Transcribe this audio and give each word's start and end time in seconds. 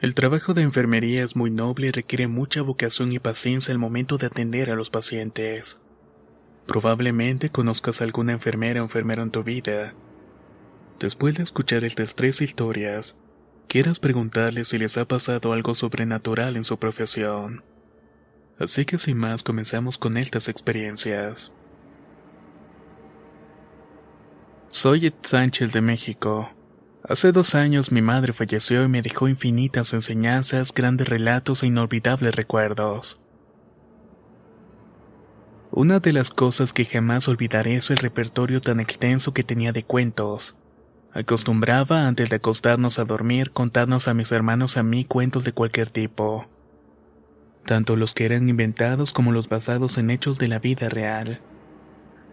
El 0.00 0.14
trabajo 0.14 0.54
de 0.54 0.62
enfermería 0.62 1.22
es 1.22 1.36
muy 1.36 1.50
noble 1.50 1.88
y 1.88 1.90
requiere 1.90 2.26
mucha 2.26 2.62
vocación 2.62 3.12
y 3.12 3.18
paciencia 3.18 3.70
al 3.72 3.78
momento 3.78 4.16
de 4.16 4.28
atender 4.28 4.70
a 4.70 4.74
los 4.74 4.88
pacientes. 4.88 5.78
Probablemente 6.66 7.50
conozcas 7.50 8.00
a 8.00 8.04
alguna 8.04 8.32
enfermera 8.32 8.80
o 8.80 8.84
enfermero 8.84 9.22
en 9.22 9.30
tu 9.30 9.44
vida. 9.44 9.92
Después 10.98 11.36
de 11.36 11.42
escuchar 11.42 11.84
estas 11.84 12.14
tres 12.14 12.40
historias, 12.40 13.18
quieras 13.68 13.98
preguntarles 13.98 14.68
si 14.68 14.78
les 14.78 14.96
ha 14.96 15.06
pasado 15.06 15.52
algo 15.52 15.74
sobrenatural 15.74 16.56
en 16.56 16.64
su 16.64 16.78
profesión. 16.78 17.62
Así 18.58 18.86
que 18.86 18.98
sin 18.98 19.18
más 19.18 19.42
comenzamos 19.42 19.98
con 19.98 20.16
estas 20.16 20.48
experiencias. 20.48 21.52
Soy 24.70 25.06
Ed 25.06 25.14
Sánchez 25.22 25.74
de 25.74 25.82
México. 25.82 26.48
Hace 27.08 27.32
dos 27.32 27.54
años 27.54 27.92
mi 27.92 28.02
madre 28.02 28.32
falleció 28.32 28.84
y 28.84 28.88
me 28.88 29.02
dejó 29.02 29.28
infinitas 29.28 29.92
enseñanzas, 29.94 30.72
grandes 30.72 31.08
relatos 31.08 31.62
e 31.62 31.66
inolvidables 31.66 32.34
recuerdos. 32.34 33.18
Una 35.72 36.00
de 36.00 36.12
las 36.12 36.30
cosas 36.30 36.72
que 36.72 36.84
jamás 36.84 37.26
olvidaré 37.28 37.76
es 37.76 37.90
el 37.90 37.96
repertorio 37.96 38.60
tan 38.60 38.80
extenso 38.80 39.32
que 39.32 39.44
tenía 39.44 39.72
de 39.72 39.84
cuentos. 39.84 40.56
Acostumbraba, 41.12 42.06
antes 42.06 42.28
de 42.28 42.36
acostarnos 42.36 42.98
a 42.98 43.04
dormir, 43.04 43.50
contarnos 43.52 44.06
a 44.06 44.14
mis 44.14 44.30
hermanos 44.30 44.76
a 44.76 44.82
mí 44.82 45.04
cuentos 45.04 45.44
de 45.44 45.52
cualquier 45.52 45.90
tipo. 45.90 46.48
Tanto 47.64 47.96
los 47.96 48.14
que 48.14 48.26
eran 48.26 48.48
inventados 48.48 49.12
como 49.12 49.32
los 49.32 49.48
basados 49.48 49.96
en 49.96 50.10
hechos 50.10 50.38
de 50.38 50.48
la 50.48 50.58
vida 50.58 50.88
real. 50.88 51.40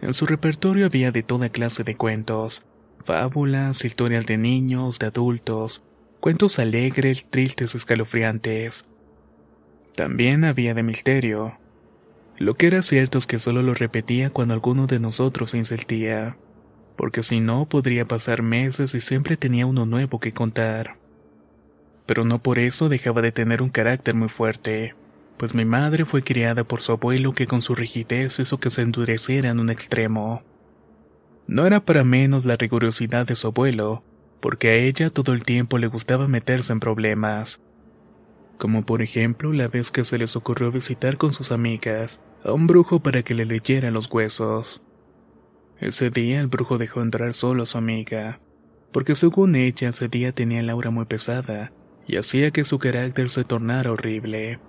En 0.00 0.14
su 0.14 0.26
repertorio 0.26 0.86
había 0.86 1.10
de 1.10 1.22
toda 1.22 1.48
clase 1.48 1.84
de 1.84 1.96
cuentos, 1.96 2.64
fábulas, 3.04 3.84
historias 3.84 4.26
de 4.26 4.36
niños, 4.36 4.98
de 4.98 5.06
adultos, 5.06 5.82
cuentos 6.20 6.58
alegres, 6.58 7.26
tristes 7.30 7.74
escalofriantes. 7.74 8.84
También 9.94 10.44
había 10.44 10.74
de 10.74 10.82
misterio. 10.82 11.58
Lo 12.38 12.54
que 12.54 12.68
era 12.68 12.82
cierto 12.82 13.18
es 13.18 13.26
que 13.26 13.38
solo 13.38 13.62
lo 13.62 13.74
repetía 13.74 14.30
cuando 14.30 14.54
alguno 14.54 14.86
de 14.86 15.00
nosotros 15.00 15.50
se 15.50 15.58
insultía, 15.58 16.36
porque 16.96 17.22
si 17.22 17.40
no 17.40 17.68
podría 17.68 18.06
pasar 18.06 18.42
meses 18.42 18.94
y 18.94 19.00
siempre 19.00 19.36
tenía 19.36 19.66
uno 19.66 19.86
nuevo 19.86 20.20
que 20.20 20.32
contar. 20.32 20.94
Pero 22.06 22.24
no 22.24 22.42
por 22.42 22.58
eso 22.58 22.88
dejaba 22.88 23.22
de 23.22 23.32
tener 23.32 23.60
un 23.60 23.70
carácter 23.70 24.14
muy 24.14 24.28
fuerte, 24.28 24.94
pues 25.36 25.54
mi 25.54 25.64
madre 25.64 26.04
fue 26.04 26.22
criada 26.22 26.64
por 26.64 26.80
su 26.80 26.92
abuelo 26.92 27.32
que 27.32 27.46
con 27.46 27.62
su 27.62 27.74
rigidez 27.74 28.38
hizo 28.40 28.58
que 28.58 28.70
se 28.70 28.82
endureciera 28.82 29.50
en 29.50 29.60
un 29.60 29.70
extremo. 29.70 30.42
No 31.48 31.66
era 31.66 31.80
para 31.80 32.04
menos 32.04 32.44
la 32.44 32.56
rigurosidad 32.56 33.26
de 33.26 33.34
su 33.34 33.46
abuelo, 33.46 34.04
porque 34.40 34.68
a 34.68 34.74
ella 34.74 35.08
todo 35.08 35.32
el 35.32 35.44
tiempo 35.44 35.78
le 35.78 35.86
gustaba 35.86 36.28
meterse 36.28 36.74
en 36.74 36.78
problemas. 36.78 37.62
Como 38.58 38.84
por 38.84 39.00
ejemplo 39.00 39.54
la 39.54 39.66
vez 39.66 39.90
que 39.90 40.04
se 40.04 40.18
les 40.18 40.36
ocurrió 40.36 40.70
visitar 40.70 41.16
con 41.16 41.32
sus 41.32 41.50
amigas 41.50 42.20
a 42.44 42.52
un 42.52 42.66
brujo 42.66 43.00
para 43.00 43.22
que 43.22 43.34
le 43.34 43.46
leyera 43.46 43.90
los 43.90 44.12
huesos. 44.12 44.82
Ese 45.80 46.10
día 46.10 46.40
el 46.40 46.48
brujo 46.48 46.76
dejó 46.76 47.00
entrar 47.00 47.32
solo 47.32 47.62
a 47.62 47.66
su 47.66 47.78
amiga, 47.78 48.40
porque 48.92 49.14
según 49.14 49.56
ella 49.56 49.88
ese 49.88 50.08
día 50.08 50.32
tenía 50.32 50.62
la 50.62 50.72
aura 50.72 50.90
muy 50.90 51.06
pesada 51.06 51.72
y 52.06 52.16
hacía 52.16 52.50
que 52.50 52.64
su 52.64 52.78
carácter 52.78 53.30
se 53.30 53.44
tornara 53.44 53.90
horrible. 53.90 54.60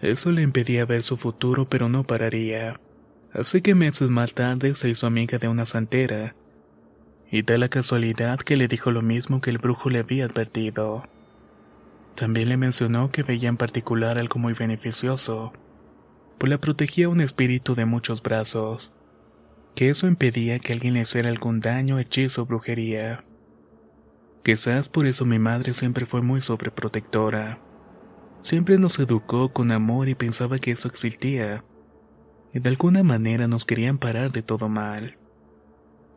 Eso 0.00 0.32
le 0.32 0.40
impedía 0.40 0.86
ver 0.86 1.02
su 1.02 1.18
futuro 1.18 1.68
pero 1.68 1.90
no 1.90 2.04
pararía. 2.04 2.80
Así 3.32 3.60
que 3.60 3.74
meses 3.74 4.08
más 4.08 4.34
tarde 4.34 4.74
se 4.74 4.88
hizo 4.88 5.06
amiga 5.06 5.38
de 5.38 5.48
una 5.48 5.66
santera, 5.66 6.34
y 7.30 7.42
da 7.42 7.58
la 7.58 7.68
casualidad 7.68 8.38
que 8.38 8.56
le 8.56 8.68
dijo 8.68 8.90
lo 8.90 9.02
mismo 9.02 9.40
que 9.40 9.50
el 9.50 9.58
brujo 9.58 9.90
le 9.90 9.98
había 9.98 10.24
advertido. 10.24 11.02
También 12.14 12.48
le 12.48 12.56
mencionó 12.56 13.10
que 13.10 13.22
veía 13.22 13.48
en 13.48 13.56
particular 13.56 14.18
algo 14.18 14.38
muy 14.38 14.54
beneficioso, 14.54 15.52
pues 16.38 16.50
la 16.50 16.58
protegía 16.58 17.08
un 17.08 17.20
espíritu 17.20 17.74
de 17.74 17.84
muchos 17.84 18.22
brazos, 18.22 18.92
que 19.74 19.90
eso 19.90 20.06
impedía 20.06 20.58
que 20.58 20.72
alguien 20.72 20.94
le 20.94 21.00
hiciera 21.00 21.28
algún 21.28 21.60
daño, 21.60 21.98
hechizo 21.98 22.42
o 22.42 22.46
brujería. 22.46 23.24
Quizás 24.42 24.88
por 24.88 25.06
eso 25.06 25.24
mi 25.24 25.38
madre 25.38 25.74
siempre 25.74 26.06
fue 26.06 26.22
muy 26.22 26.40
sobreprotectora. 26.40 27.58
Siempre 28.42 28.78
nos 28.78 28.98
educó 28.98 29.52
con 29.52 29.72
amor 29.72 30.08
y 30.08 30.14
pensaba 30.14 30.58
que 30.58 30.70
eso 30.70 30.88
existía, 30.88 31.64
y 32.56 32.58
de 32.58 32.70
alguna 32.70 33.02
manera 33.02 33.48
nos 33.48 33.66
querían 33.66 33.98
parar 33.98 34.32
de 34.32 34.40
todo 34.40 34.70
mal. 34.70 35.18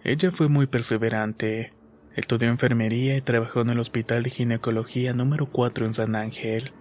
Ella 0.06 0.32
fue 0.32 0.48
muy 0.48 0.68
perseverante. 0.68 1.74
Estudió 2.16 2.48
enfermería 2.48 3.18
y 3.18 3.22
trabajó 3.22 3.60
en 3.60 3.72
el 3.72 3.80
Hospital 3.80 4.24
de 4.24 4.30
Ginecología 4.30 5.12
número 5.12 5.48
4 5.48 5.86
en 5.86 5.94
San 5.94 6.16
Ángel. 6.16 6.72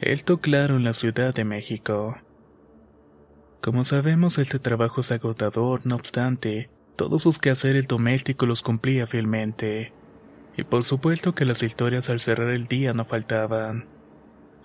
Esto 0.00 0.40
claro 0.40 0.76
en 0.76 0.84
la 0.84 0.92
Ciudad 0.92 1.34
de 1.34 1.42
México. 1.42 2.16
Como 3.60 3.82
sabemos, 3.82 4.38
este 4.38 4.60
trabajo 4.60 5.00
es 5.00 5.10
agotador, 5.10 5.84
no 5.84 5.96
obstante, 5.96 6.70
todos 6.94 7.22
sus 7.22 7.40
quehaceres 7.40 7.88
domésticos 7.88 8.48
los 8.48 8.62
cumplía 8.62 9.08
fielmente. 9.08 9.92
Y 10.56 10.62
por 10.62 10.84
supuesto 10.84 11.34
que 11.34 11.44
las 11.44 11.64
historias 11.64 12.08
al 12.08 12.20
cerrar 12.20 12.50
el 12.50 12.68
día 12.68 12.92
no 12.92 13.04
faltaban. 13.04 13.86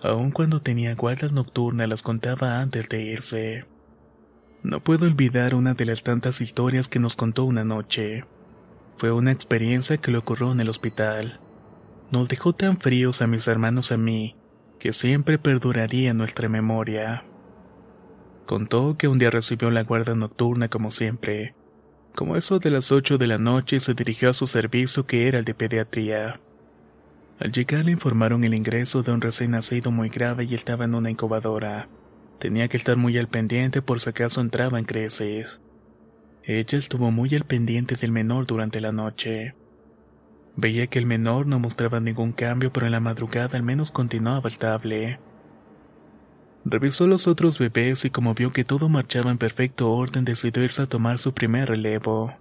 Aun 0.00 0.30
cuando 0.30 0.62
tenía 0.62 0.94
guardas 0.94 1.32
nocturnas 1.32 1.88
las 1.88 2.04
contaba 2.04 2.60
antes 2.60 2.88
de 2.88 3.02
irse. 3.02 3.77
No 4.62 4.80
puedo 4.80 5.06
olvidar 5.06 5.54
una 5.54 5.74
de 5.74 5.84
las 5.84 6.02
tantas 6.02 6.40
historias 6.40 6.88
que 6.88 6.98
nos 6.98 7.14
contó 7.14 7.44
una 7.44 7.64
noche. 7.64 8.24
Fue 8.96 9.12
una 9.12 9.30
experiencia 9.30 9.98
que 9.98 10.10
le 10.10 10.18
ocurrió 10.18 10.50
en 10.50 10.60
el 10.60 10.68
hospital. 10.68 11.40
Nos 12.10 12.28
dejó 12.28 12.52
tan 12.52 12.78
fríos 12.78 13.22
a 13.22 13.28
mis 13.28 13.46
hermanos 13.46 13.90
y 13.90 13.94
a 13.94 13.96
mí, 13.98 14.36
que 14.80 14.92
siempre 14.92 15.38
perduraría 15.38 16.10
en 16.10 16.18
nuestra 16.18 16.48
memoria. 16.48 17.24
Contó 18.46 18.96
que 18.96 19.06
un 19.06 19.18
día 19.18 19.30
recibió 19.30 19.70
la 19.70 19.84
guardia 19.84 20.14
nocturna 20.14 20.68
como 20.68 20.90
siempre. 20.90 21.54
Como 22.14 22.34
eso 22.34 22.58
de 22.58 22.70
las 22.70 22.90
ocho 22.90 23.16
de 23.16 23.28
la 23.28 23.38
noche 23.38 23.78
se 23.78 23.94
dirigió 23.94 24.30
a 24.30 24.34
su 24.34 24.48
servicio 24.48 25.06
que 25.06 25.28
era 25.28 25.38
el 25.38 25.44
de 25.44 25.54
pediatría. 25.54 26.40
Al 27.38 27.52
llegar 27.52 27.84
le 27.84 27.92
informaron 27.92 28.42
el 28.42 28.54
ingreso 28.54 29.04
de 29.04 29.12
un 29.12 29.20
recién 29.20 29.52
nacido 29.52 29.92
muy 29.92 30.08
grave 30.08 30.44
y 30.44 30.54
estaba 30.54 30.84
en 30.84 30.96
una 30.96 31.10
incubadora. 31.10 31.88
Tenía 32.38 32.68
que 32.68 32.76
estar 32.76 32.96
muy 32.96 33.18
al 33.18 33.28
pendiente 33.28 33.82
por 33.82 34.00
si 34.00 34.10
acaso 34.10 34.40
entraba 34.40 34.78
en 34.78 34.84
crisis. 34.84 35.60
Ella 36.44 36.78
estuvo 36.78 37.10
muy 37.10 37.34
al 37.34 37.44
pendiente 37.44 37.96
del 37.96 38.12
menor 38.12 38.46
durante 38.46 38.80
la 38.80 38.92
noche. 38.92 39.54
Veía 40.56 40.86
que 40.86 40.98
el 40.98 41.06
menor 41.06 41.46
no 41.46 41.58
mostraba 41.58 42.00
ningún 42.00 42.32
cambio, 42.32 42.72
pero 42.72 42.86
en 42.86 42.92
la 42.92 43.00
madrugada 43.00 43.56
al 43.56 43.62
menos 43.62 43.90
continuaba 43.90 44.48
estable. 44.48 45.18
Revisó 46.64 47.06
los 47.06 47.26
otros 47.26 47.58
bebés 47.58 48.04
y 48.04 48.10
como 48.10 48.34
vio 48.34 48.52
que 48.52 48.64
todo 48.64 48.88
marchaba 48.88 49.30
en 49.30 49.38
perfecto 49.38 49.90
orden, 49.90 50.24
decidió 50.24 50.62
irse 50.62 50.82
a 50.82 50.88
tomar 50.88 51.18
su 51.18 51.34
primer 51.34 51.68
relevo. 51.68 52.34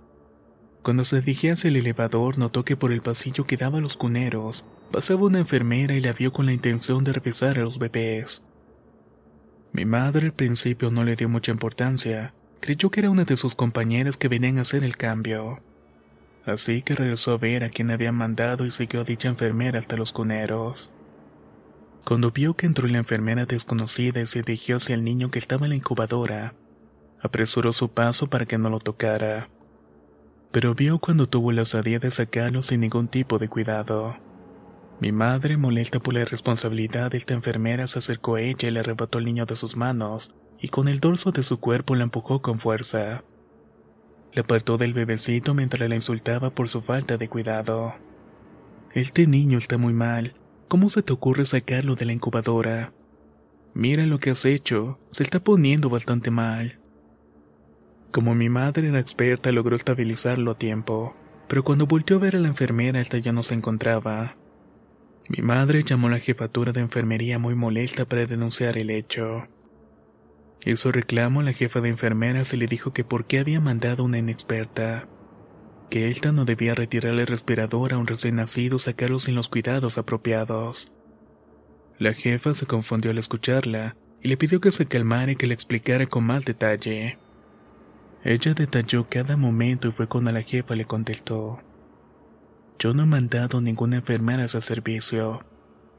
Cuando 0.83 1.05
se 1.05 1.19
dirigía 1.19 1.53
hacia 1.53 1.67
el 1.67 1.75
elevador, 1.75 2.37
notó 2.37 2.63
que 2.63 2.77
por 2.77 2.91
el 2.91 3.01
pasillo 3.01 3.45
que 3.45 3.57
daba 3.57 3.79
a 3.79 3.81
los 3.81 3.97
cuneros 3.97 4.65
pasaba 4.91 5.25
una 5.25 5.39
enfermera 5.39 5.95
y 5.95 6.01
la 6.01 6.13
vio 6.13 6.31
con 6.31 6.45
la 6.45 6.53
intención 6.53 7.03
de 7.03 7.13
revisar 7.13 7.57
a 7.57 7.63
los 7.63 7.77
bebés. 7.77 8.41
Mi 9.71 9.85
madre 9.85 10.27
al 10.27 10.33
principio 10.33 10.89
no 10.91 11.03
le 11.03 11.15
dio 11.15 11.29
mucha 11.29 11.51
importancia, 11.51 12.33
creyó 12.59 12.89
que 12.89 13.01
era 13.01 13.09
una 13.09 13.25
de 13.25 13.37
sus 13.37 13.55
compañeras 13.55 14.17
que 14.17 14.27
venían 14.27 14.57
a 14.57 14.61
hacer 14.61 14.83
el 14.83 14.97
cambio. 14.97 15.59
Así 16.45 16.81
que 16.81 16.95
regresó 16.95 17.33
a 17.33 17.37
ver 17.37 17.63
a 17.63 17.69
quien 17.69 17.91
había 17.91 18.11
mandado 18.11 18.65
y 18.65 18.71
siguió 18.71 19.01
a 19.01 19.03
dicha 19.03 19.27
enfermera 19.27 19.79
hasta 19.79 19.97
los 19.97 20.13
cuneros. 20.13 20.91
Cuando 22.05 22.31
vio 22.31 22.55
que 22.55 22.65
entró 22.65 22.87
la 22.87 22.99
enfermera 22.99 23.45
desconocida 23.45 24.21
y 24.21 24.27
se 24.27 24.39
dirigió 24.39 24.77
hacia 24.77 24.95
el 24.95 25.03
niño 25.03 25.29
que 25.29 25.39
estaba 25.39 25.65
en 25.65 25.71
la 25.71 25.75
incubadora, 25.75 26.53
apresuró 27.21 27.73
su 27.73 27.89
paso 27.89 28.27
para 28.29 28.45
que 28.45 28.57
no 28.57 28.69
lo 28.69 28.79
tocara. 28.79 29.49
Pero 30.51 30.73
vio 30.73 30.99
cuando 30.99 31.27
tuvo 31.27 31.51
la 31.51 31.63
osadía 31.63 31.99
de 31.99 32.09
sacarlo 32.09 32.63
sin 32.63 32.79
ningún 32.79 33.09
tipo 33.09 33.37
de 33.39 33.49
cuidado. 33.49 34.15
Mi 34.99 35.11
madre, 35.11 35.57
molesta 35.57 35.99
por 35.99 36.15
la 36.15 36.25
responsabilidad 36.25 37.11
de 37.11 37.17
esta 37.17 37.35
enfermera, 37.35 37.85
se 37.85 37.99
acercó 37.99 38.35
a 38.35 38.41
ella 38.41 38.67
y 38.67 38.71
le 38.71 38.79
arrebató 38.79 39.19
el 39.19 39.25
niño 39.25 39.45
de 39.45 39.55
sus 39.55 39.75
manos, 39.75 40.33
y 40.59 40.69
con 40.69 40.87
el 40.87 40.99
dorso 40.99 41.31
de 41.31 41.43
su 41.43 41.59
cuerpo 41.59 41.95
la 41.95 42.03
empujó 42.03 42.41
con 42.41 42.59
fuerza. 42.59 43.23
Le 44.33 44.41
apartó 44.41 44.77
del 44.77 44.93
bebecito 44.93 45.53
mientras 45.53 45.87
la 45.87 45.95
insultaba 45.95 46.49
por 46.49 46.67
su 46.67 46.81
falta 46.81 47.17
de 47.17 47.29
cuidado. 47.29 47.93
Este 48.93 49.27
niño 49.27 49.59
está 49.59 49.77
muy 49.77 49.93
mal. 49.93 50.33
¿Cómo 50.67 50.89
se 50.89 51.03
te 51.03 51.13
ocurre 51.13 51.45
sacarlo 51.45 51.95
de 51.95 52.05
la 52.05 52.13
incubadora? 52.13 52.91
Mira 53.75 54.05
lo 54.07 54.19
que 54.19 54.31
has 54.31 54.45
hecho. 54.45 54.99
Se 55.11 55.21
está 55.21 55.39
poniendo 55.39 55.89
bastante 55.89 56.31
mal. 56.31 56.79
Como 58.11 58.33
mi 58.33 58.49
madre 58.49 58.87
era 58.87 58.99
experta, 58.99 59.51
logró 59.51 59.75
estabilizarlo 59.75 60.51
a 60.51 60.57
tiempo. 60.57 61.15
Pero 61.47 61.63
cuando 61.63 61.85
volvió 61.85 62.17
a 62.17 62.19
ver 62.19 62.35
a 62.35 62.39
la 62.39 62.47
enfermera, 62.47 62.99
esta 62.99 63.19
ya 63.19 63.31
no 63.31 63.43
se 63.43 63.53
encontraba. 63.53 64.35
Mi 65.29 65.43
madre 65.43 65.83
llamó 65.83 66.07
a 66.07 66.11
la 66.11 66.19
jefatura 66.19 66.71
de 66.71 66.79
enfermería 66.79 67.37
muy 67.37 67.53
molesta 67.53 68.05
para 68.05 68.25
denunciar 68.25 68.77
el 68.77 68.89
hecho. 68.89 69.47
Hizo 70.65 70.91
reclamo 70.91 71.41
a 71.41 71.43
la 71.43 71.53
jefa 71.53 71.81
de 71.81 71.89
enfermeras 71.89 72.53
y 72.53 72.57
le 72.57 72.67
dijo 72.67 72.93
que 72.93 73.03
por 73.03 73.25
qué 73.25 73.39
había 73.39 73.59
mandado 73.59 74.03
una 74.03 74.17
inexperta. 74.17 75.07
Que 75.89 76.09
ésta 76.09 76.31
no 76.31 76.45
debía 76.45 76.75
retirarle 76.75 77.21
el 77.21 77.27
respirador 77.27 77.93
a 77.93 77.97
un 77.97 78.07
recién 78.07 78.35
nacido 78.35 78.79
sacarlo 78.79 79.19
sin 79.19 79.35
los 79.35 79.49
cuidados 79.49 79.97
apropiados. 79.97 80.91
La 81.97 82.13
jefa 82.13 82.53
se 82.53 82.65
confundió 82.65 83.11
al 83.11 83.17
escucharla 83.17 83.95
y 84.21 84.29
le 84.29 84.37
pidió 84.37 84.61
que 84.61 84.71
se 84.71 84.85
calmara 84.85 85.31
y 85.31 85.35
que 85.35 85.47
le 85.47 85.53
explicara 85.53 86.05
con 86.07 86.23
más 86.23 86.45
detalle. 86.45 87.17
Ella 88.23 88.53
detalló 88.53 89.07
cada 89.09 89.37
momento 89.37 89.87
y 89.87 89.91
fue 89.91 90.07
cuando 90.07 90.31
la 90.31 90.41
jefa 90.41 90.75
le 90.75 90.85
contestó. 90.85 91.59
Yo 92.79 92.93
no 92.93 93.03
he 93.03 93.05
mandado 93.07 93.59
ninguna 93.59 93.97
enfermera 93.97 94.43
a 94.43 94.45
ese 94.45 94.61
servicio. 94.61 95.43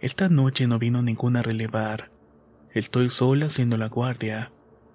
Esta 0.00 0.28
noche 0.28 0.69
no 0.69 0.78
vino 0.78 1.02
ninguna 1.02 1.40
a 1.40 1.42
relevar. 1.42 2.12
Estoy 2.72 3.10
sola 3.10 3.46
haciendo 3.46 3.76
la 3.76 3.88
guardia. 3.88 4.52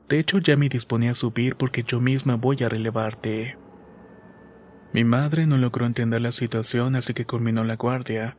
De 0.07 0.19
hecho, 0.19 0.37
ya 0.37 0.55
me 0.55 0.69
disponía 0.69 1.11
a 1.11 1.15
subir 1.15 1.55
porque 1.55 1.83
yo 1.83 1.99
misma 1.99 2.35
voy 2.35 2.63
a 2.63 2.69
relevarte. 2.69 3.57
Mi 4.93 5.03
madre 5.03 5.45
no 5.45 5.57
logró 5.57 5.85
entender 5.85 6.21
la 6.21 6.31
situación 6.31 6.95
así 6.95 7.13
que 7.13 7.25
culminó 7.25 7.63
la 7.63 7.75
guardia, 7.75 8.37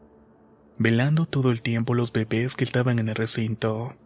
velando 0.79 1.27
todo 1.27 1.51
el 1.51 1.63
tiempo 1.63 1.95
los 1.95 2.13
bebés 2.13 2.55
que 2.55 2.65
estaban 2.65 2.99
en 2.99 3.09
el 3.09 3.17
recinto. 3.17 3.97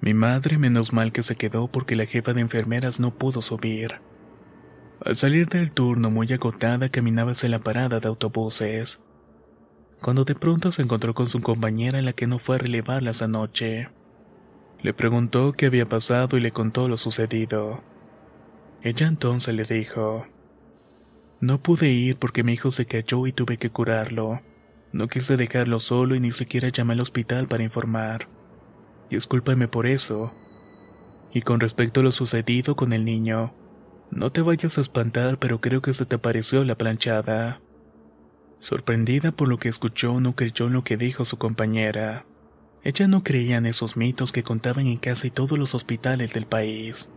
Mi 0.00 0.12
madre 0.12 0.58
menos 0.58 0.92
mal 0.92 1.12
que 1.12 1.22
se 1.22 1.34
quedó 1.34 1.68
porque 1.68 1.96
la 1.96 2.06
jefa 2.06 2.34
de 2.34 2.42
enfermeras 2.42 3.00
no 3.00 3.14
pudo 3.14 3.42
subir. 3.42 4.00
Al 5.04 5.14
salir 5.14 5.48
del 5.48 5.72
turno 5.72 6.10
muy 6.10 6.32
agotada 6.32 6.88
caminaba 6.88 7.32
hacia 7.32 7.50
la 7.50 7.58
parada 7.58 8.00
de 8.00 8.08
autobuses, 8.08 8.98
cuando 10.00 10.24
de 10.24 10.34
pronto 10.34 10.72
se 10.72 10.82
encontró 10.82 11.14
con 11.14 11.28
su 11.28 11.42
compañera 11.42 12.00
la 12.00 12.14
que 12.14 12.26
no 12.26 12.38
fue 12.38 12.56
a 12.56 12.58
relevarla 12.60 13.10
esa 13.10 13.28
noche. 13.28 13.90
Le 14.80 14.94
preguntó 14.94 15.52
qué 15.52 15.66
había 15.66 15.86
pasado 15.88 16.38
y 16.38 16.40
le 16.40 16.50
contó 16.50 16.88
lo 16.88 16.96
sucedido. 16.96 17.82
Ella 18.82 19.06
entonces 19.06 19.54
le 19.54 19.64
dijo, 19.64 20.26
No 21.40 21.62
pude 21.62 21.90
ir 21.90 22.16
porque 22.16 22.42
mi 22.42 22.54
hijo 22.54 22.70
se 22.70 22.86
cayó 22.86 23.26
y 23.26 23.32
tuve 23.32 23.58
que 23.58 23.70
curarlo. 23.70 24.40
No 24.92 25.08
quise 25.08 25.36
dejarlo 25.36 25.78
solo 25.78 26.14
y 26.14 26.20
ni 26.20 26.32
siquiera 26.32 26.70
llamé 26.70 26.94
al 26.94 27.00
hospital 27.00 27.48
para 27.48 27.64
informar. 27.64 28.28
Discúlpame 29.10 29.68
por 29.68 29.86
eso. 29.86 30.32
Y 31.34 31.42
con 31.42 31.60
respecto 31.60 32.00
a 32.00 32.02
lo 32.02 32.12
sucedido 32.12 32.76
con 32.76 32.94
el 32.94 33.04
niño, 33.04 33.52
no 34.10 34.30
te 34.30 34.40
vayas 34.40 34.78
a 34.78 34.80
espantar, 34.80 35.38
pero 35.38 35.60
creo 35.60 35.82
que 35.82 35.94
se 35.94 36.06
te 36.06 36.18
pareció 36.18 36.64
la 36.64 36.78
planchada. 36.78 37.60
Sorprendida 38.60 39.32
por 39.32 39.48
lo 39.48 39.58
que 39.58 39.68
escuchó, 39.68 40.20
no 40.20 40.34
creyó 40.34 40.66
en 40.66 40.74
lo 40.74 40.84
que 40.84 40.96
dijo 40.96 41.24
su 41.24 41.36
compañera. 41.36 42.24
Ella 42.82 43.08
no 43.08 43.24
creía 43.24 43.56
en 43.56 43.66
esos 43.66 43.96
mitos 43.96 44.32
que 44.32 44.42
contaban 44.42 44.86
en 44.86 44.98
casi 44.98 45.30
todos 45.30 45.58
los 45.58 45.74
hospitales 45.74 46.32
del 46.32 46.46
país. 46.46 47.08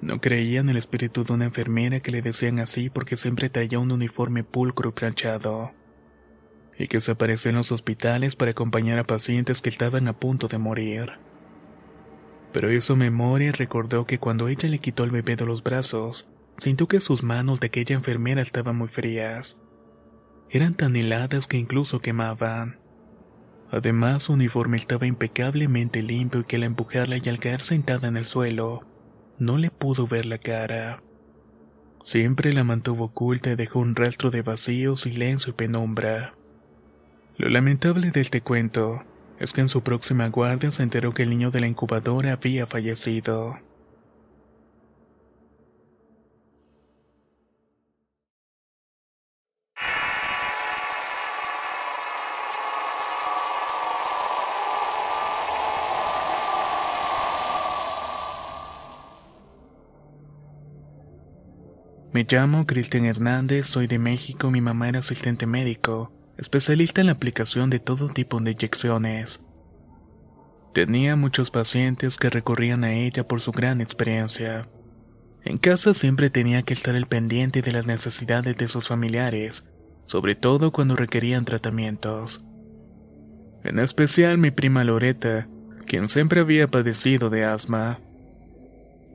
No 0.00 0.20
creía 0.20 0.60
en 0.60 0.68
el 0.68 0.76
espíritu 0.76 1.24
de 1.24 1.32
una 1.32 1.46
enfermera 1.46 2.00
que 2.00 2.12
le 2.12 2.22
decían 2.22 2.60
así 2.60 2.88
porque 2.88 3.16
siempre 3.16 3.50
traía 3.50 3.80
un 3.80 3.90
uniforme 3.90 4.44
pulcro 4.44 4.90
y 4.90 4.92
planchado. 4.92 5.72
Y 6.78 6.86
que 6.86 7.00
se 7.00 7.10
aparecía 7.10 7.50
en 7.50 7.56
los 7.56 7.72
hospitales 7.72 8.36
para 8.36 8.52
acompañar 8.52 9.00
a 9.00 9.04
pacientes 9.04 9.60
que 9.60 9.68
estaban 9.68 10.06
a 10.06 10.12
punto 10.12 10.46
de 10.46 10.58
morir. 10.58 11.12
Pero 12.52 12.72
hizo 12.72 12.96
memoria 12.96 13.52
recordó 13.52 14.06
que 14.06 14.18
cuando 14.18 14.48
ella 14.48 14.68
le 14.68 14.78
quitó 14.78 15.04
el 15.04 15.10
bebé 15.10 15.36
de 15.36 15.44
los 15.44 15.62
brazos, 15.62 16.28
sintió 16.58 16.88
que 16.88 17.00
sus 17.00 17.22
manos 17.22 17.60
de 17.60 17.66
aquella 17.68 17.94
enfermera 17.94 18.40
estaban 18.40 18.76
muy 18.76 18.88
frías. 18.88 19.60
Eran 20.50 20.74
tan 20.74 20.96
heladas 20.96 21.46
que 21.46 21.58
incluso 21.58 22.00
quemaban. 22.00 22.78
Además, 23.70 24.24
su 24.24 24.32
uniforme 24.32 24.78
estaba 24.78 25.06
impecablemente 25.06 26.02
limpio 26.02 26.40
y 26.40 26.44
que 26.44 26.56
al 26.56 26.64
empujarla 26.64 27.18
y 27.18 27.28
al 27.28 27.38
caer 27.38 27.60
sentada 27.60 28.08
en 28.08 28.16
el 28.16 28.24
suelo, 28.24 28.86
no 29.38 29.58
le 29.58 29.70
pudo 29.70 30.06
ver 30.06 30.24
la 30.24 30.38
cara. 30.38 31.02
Siempre 32.02 32.54
la 32.54 32.64
mantuvo 32.64 33.06
oculta 33.06 33.50
y 33.50 33.56
dejó 33.56 33.80
un 33.80 33.94
rastro 33.94 34.30
de 34.30 34.40
vacío, 34.40 34.96
silencio 34.96 35.50
y 35.50 35.54
penumbra. 35.54 36.34
Lo 37.36 37.50
lamentable 37.50 38.10
de 38.10 38.20
este 38.20 38.40
cuento 38.40 39.04
es 39.38 39.52
que 39.52 39.60
en 39.60 39.68
su 39.68 39.82
próxima 39.82 40.28
guardia 40.28 40.72
se 40.72 40.82
enteró 40.82 41.14
que 41.14 41.22
el 41.22 41.30
niño 41.30 41.50
de 41.50 41.60
la 41.60 41.66
incubadora 41.68 42.32
había 42.32 42.66
fallecido. 42.66 43.58
Me 62.10 62.26
llamo 62.28 62.66
Cristian 62.66 63.04
Hernández, 63.04 63.66
soy 63.66 63.86
de 63.86 64.00
México, 64.00 64.50
mi 64.50 64.60
mamá 64.60 64.88
era 64.88 64.98
asistente 64.98 65.46
médico, 65.46 66.10
especialista 66.38 67.00
en 67.00 67.08
la 67.08 67.14
aplicación 67.14 67.68
de 67.68 67.80
todo 67.80 68.08
tipo 68.08 68.40
de 68.40 68.52
inyecciones. 68.52 69.40
Tenía 70.72 71.16
muchos 71.16 71.50
pacientes 71.50 72.16
que 72.16 72.30
recurrían 72.30 72.84
a 72.84 72.94
ella 72.94 73.26
por 73.26 73.40
su 73.40 73.52
gran 73.52 73.80
experiencia. 73.80 74.68
En 75.44 75.58
casa 75.58 75.94
siempre 75.94 76.30
tenía 76.30 76.62
que 76.62 76.74
estar 76.74 76.94
al 76.94 77.08
pendiente 77.08 77.62
de 77.62 77.72
las 77.72 77.86
necesidades 77.86 78.56
de 78.56 78.68
sus 78.68 78.88
familiares, 78.88 79.66
sobre 80.06 80.36
todo 80.36 80.72
cuando 80.72 80.94
requerían 80.94 81.44
tratamientos. 81.44 82.44
En 83.64 83.80
especial 83.80 84.38
mi 84.38 84.50
prima 84.52 84.84
Loreta, 84.84 85.48
quien 85.86 86.08
siempre 86.08 86.40
había 86.40 86.68
padecido 86.68 87.30
de 87.30 87.44
asma. 87.44 87.98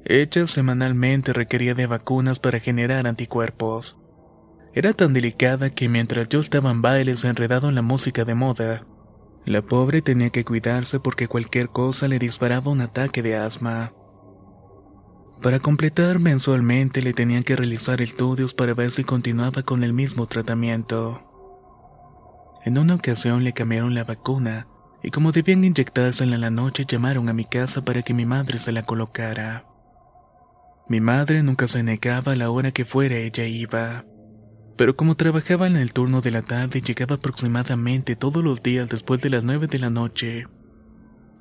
Ella 0.06 0.48
semanalmente 0.48 1.32
requería 1.32 1.76
de 1.76 1.88
vacunas 1.88 2.40
para 2.40 2.60
generar 2.60 3.08
anticuerpos. 3.08 3.98
Era 4.76 4.94
tan 4.94 5.14
delicada 5.14 5.70
que 5.70 5.88
mientras 5.88 6.30
yo 6.30 6.40
estaba 6.40 6.72
en 6.72 6.82
bailes 6.82 7.24
enredado 7.26 7.70
en 7.70 7.76
la 7.76 7.84
música 7.84 8.26
de 8.26 8.34
moda, 8.34 8.86
la 9.46 9.62
pobre 9.62 10.02
tenía 10.02 10.32
que 10.32 10.44
cuidarse 10.44 11.00
porque 11.00 11.28
cualquier 11.28 11.70
cosa 11.70 12.08
le 12.08 12.18
disparaba 12.18 12.72
un 12.72 12.82
ataque 12.82 13.22
de 13.22 13.36
asma. 13.36 13.94
Para 15.44 15.60
completar 15.60 16.20
mensualmente 16.20 17.02
le 17.02 17.14
tenían 17.14 17.44
que 17.44 17.56
realizar 17.56 18.02
estudios 18.02 18.54
para 18.54 18.74
ver 18.74 18.92
si 18.92 19.04
continuaba 19.04 19.62
con 19.62 19.84
el 19.84 19.94
mismo 19.94 20.26
tratamiento. 20.26 21.22
En 22.66 22.78
una 22.78 22.96
ocasión 22.96 23.44
le 23.44 23.54
cambiaron 23.54 23.94
la 23.94 24.06
vacuna 24.06 24.68
y 25.04 25.12
como 25.12 25.34
debían 25.34 25.66
inyectársela 25.66 26.36
en 26.36 26.42
la 26.42 26.50
noche 26.50 26.86
llamaron 26.88 27.30
a 27.30 27.34
mi 27.34 27.46
casa 27.46 27.84
para 27.84 28.02
que 28.02 28.14
mi 28.14 28.26
madre 28.26 28.58
se 28.58 28.72
la 28.72 28.84
colocara. 28.84 29.66
Mi 30.88 31.02
madre 31.02 31.44
nunca 31.44 31.68
se 31.68 31.84
negaba 31.84 32.32
a 32.32 32.36
la 32.38 32.50
hora 32.50 32.72
que 32.72 32.86
fuera 32.86 33.18
ella 33.18 33.46
iba. 33.46 34.06
Pero 34.84 34.98
como 34.98 35.16
trabajaba 35.16 35.66
en 35.66 35.78
el 35.78 35.94
turno 35.94 36.20
de 36.20 36.30
la 36.30 36.42
tarde 36.42 36.82
llegaba 36.82 37.16
aproximadamente 37.16 38.18
todos 38.18 38.44
los 38.44 38.62
días 38.62 38.90
después 38.90 39.22
de 39.22 39.30
las 39.30 39.42
nueve 39.42 39.68
de 39.68 39.80
la 39.80 39.90
noche. 39.90 40.46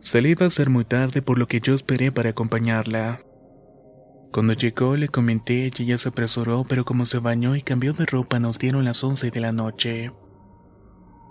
Se 0.00 0.22
le 0.22 0.28
iba 0.28 0.44
a 0.44 0.46
hacer 0.46 0.70
muy 0.70 0.84
tarde 0.84 1.22
por 1.22 1.38
lo 1.38 1.48
que 1.48 1.58
yo 1.58 1.74
esperé 1.74 2.12
para 2.12 2.30
acompañarla. 2.30 3.20
Cuando 4.32 4.52
llegó 4.52 4.94
le 4.94 5.08
comenté 5.08 5.72
y 5.76 5.82
ella 5.82 5.98
se 5.98 6.10
apresuró 6.10 6.64
pero 6.68 6.84
como 6.84 7.04
se 7.04 7.18
bañó 7.18 7.56
y 7.56 7.62
cambió 7.62 7.94
de 7.94 8.06
ropa 8.06 8.38
nos 8.38 8.60
dieron 8.60 8.84
las 8.84 9.02
once 9.02 9.32
de 9.32 9.40
la 9.40 9.50
noche. 9.50 10.12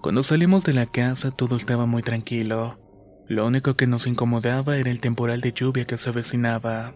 Cuando 0.02 0.22
salimos 0.24 0.66
de 0.66 0.74
la 0.74 0.88
casa 0.88 1.32
todo 1.32 1.56
estaba 1.56 1.86
muy 1.86 2.04
tranquilo. 2.04 2.78
Lo 3.30 3.48
único 3.48 3.78
que 3.78 3.88
nos 3.88 4.06
incomodaba 4.06 4.76
era 4.76 4.92
el 4.92 5.00
temporal 5.00 5.40
de 5.40 5.54
lluvia 5.54 5.86
que 5.86 5.98
se 5.98 6.10
avecinaba. 6.10 6.94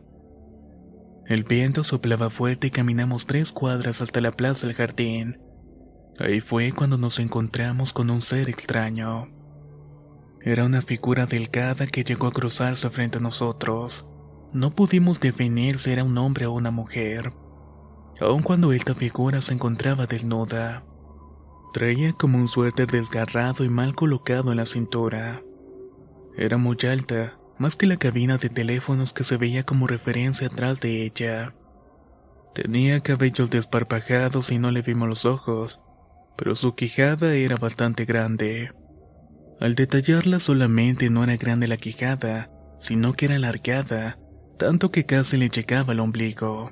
El 1.27 1.43
viento 1.43 1.83
soplaba 1.83 2.29
fuerte 2.29 2.67
y 2.67 2.71
caminamos 2.71 3.25
tres 3.25 3.51
cuadras 3.51 3.99
hasta 4.01 4.21
la 4.21 4.31
plaza 4.31 4.67
del 4.67 4.75
jardín. 4.75 5.39
Ahí 6.19 6.39
fue 6.39 6.71
cuando 6.71 6.97
nos 6.99 7.17
encontramos 7.19 7.93
con 7.93 8.11
un 8.11 8.21
ser 8.21 8.47
extraño. 8.47 9.27
Era 10.41 10.65
una 10.65 10.83
figura 10.83 11.25
delgada 11.25 11.87
que 11.87 12.03
llegó 12.03 12.27
a 12.27 12.31
cruzarse 12.31 12.89
frente 12.91 13.17
a 13.17 13.21
nosotros. 13.21 14.05
No 14.53 14.75
pudimos 14.75 15.19
definir 15.19 15.79
si 15.79 15.91
era 15.91 16.03
un 16.03 16.15
hombre 16.19 16.45
o 16.45 16.53
una 16.53 16.69
mujer, 16.69 17.33
aun 18.21 18.43
cuando 18.43 18.71
esta 18.71 18.93
figura 18.93 19.41
se 19.41 19.53
encontraba 19.53 20.05
desnuda. 20.05 20.85
Traía 21.73 22.13
como 22.13 22.37
un 22.37 22.47
suéter 22.47 22.87
desgarrado 22.87 23.65
y 23.65 23.69
mal 23.69 23.95
colocado 23.95 24.51
en 24.51 24.57
la 24.57 24.67
cintura. 24.67 25.41
Era 26.37 26.57
muy 26.57 26.77
alta, 26.87 27.39
más 27.57 27.75
que 27.75 27.85
la 27.85 27.97
cabina 27.97 28.37
de 28.37 28.49
teléfonos 28.49 29.13
que 29.13 29.23
se 29.23 29.37
veía 29.37 29.63
como 29.63 29.87
referencia 29.87 30.47
atrás 30.47 30.79
de 30.79 31.03
ella. 31.03 31.53
Tenía 32.53 32.99
cabellos 33.01 33.49
desparpajados 33.49 34.51
y 34.51 34.59
no 34.59 34.71
le 34.71 34.81
vimos 34.81 35.07
los 35.07 35.25
ojos, 35.25 35.81
pero 36.37 36.55
su 36.55 36.75
quijada 36.75 37.33
era 37.33 37.55
bastante 37.55 38.05
grande. 38.05 38.71
Al 39.59 39.75
detallarla 39.75 40.39
solamente 40.39 41.09
no 41.09 41.23
era 41.23 41.37
grande 41.37 41.67
la 41.67 41.77
quijada, 41.77 42.49
sino 42.79 43.13
que 43.13 43.25
era 43.25 43.35
alargada, 43.35 44.19
tanto 44.57 44.91
que 44.91 45.05
casi 45.05 45.37
le 45.37 45.49
llegaba 45.49 45.93
al 45.93 46.01
ombligo. 46.01 46.71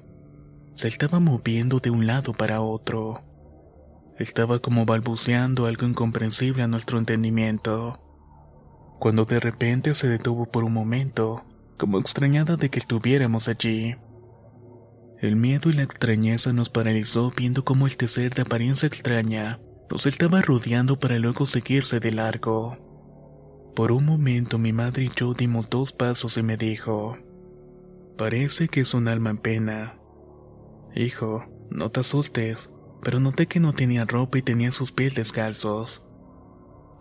Se 0.75 0.87
estaba 0.87 1.19
moviendo 1.19 1.79
de 1.79 1.91
un 1.91 2.07
lado 2.07 2.33
para 2.33 2.61
otro. 2.61 3.23
Estaba 4.17 4.59
como 4.59 4.85
balbuceando 4.85 5.65
algo 5.65 5.87
incomprensible 5.87 6.63
a 6.63 6.67
nuestro 6.67 6.97
entendimiento 6.97 7.99
cuando 9.03 9.25
de 9.25 9.41
repente 9.41 9.95
se 9.95 10.07
detuvo 10.07 10.45
por 10.45 10.63
un 10.63 10.71
momento, 10.71 11.43
como 11.75 11.99
extrañada 11.99 12.55
de 12.55 12.69
que 12.69 12.79
estuviéramos 12.79 13.49
allí. 13.49 13.97
El 15.19 15.35
miedo 15.35 15.69
y 15.69 15.73
la 15.73 15.83
extrañeza 15.83 16.53
nos 16.53 16.69
paralizó 16.69 17.29
viendo 17.35 17.65
cómo 17.65 17.85
este 17.85 18.07
ser 18.07 18.33
de 18.33 18.43
apariencia 18.43 18.87
extraña 18.87 19.59
nos 19.91 20.05
estaba 20.05 20.41
rodeando 20.41 20.99
para 20.99 21.19
luego 21.19 21.47
seguirse 21.47 21.99
de 21.99 22.13
largo. 22.13 22.77
Por 23.75 23.91
un 23.91 24.05
momento 24.05 24.57
mi 24.57 24.71
madre 24.71 25.03
y 25.03 25.11
yo 25.13 25.33
dimos 25.33 25.69
dos 25.69 25.91
pasos 25.91 26.37
y 26.37 26.41
me 26.41 26.55
dijo, 26.55 27.17
parece 28.17 28.69
que 28.69 28.79
es 28.79 28.93
un 28.93 29.09
alma 29.09 29.31
en 29.31 29.37
pena. 29.39 29.99
Hijo, 30.95 31.43
no 31.69 31.91
te 31.91 31.99
asustes, 31.99 32.69
pero 33.01 33.19
noté 33.19 33.47
que 33.47 33.59
no 33.59 33.73
tenía 33.73 34.05
ropa 34.05 34.37
y 34.37 34.43
tenía 34.43 34.71
sus 34.71 34.93
pies 34.93 35.13
descalzos. 35.13 36.03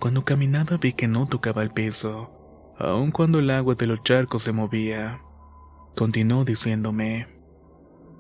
Cuando 0.02 0.25
caminaba 0.25 0.78
vi 0.78 0.94
que 0.94 1.06
no 1.06 1.28
tocaba 1.28 1.62
el 1.62 1.71
piso, 1.71 2.28
aun 2.76 3.12
cuando 3.12 3.38
el 3.38 3.49
agua 3.50 3.76
de 3.76 3.87
los 3.87 4.02
charcos 4.02 4.42
se 4.42 4.50
movía. 4.50 5.21
Continuó 5.94 6.44
diciéndome, 6.44 7.28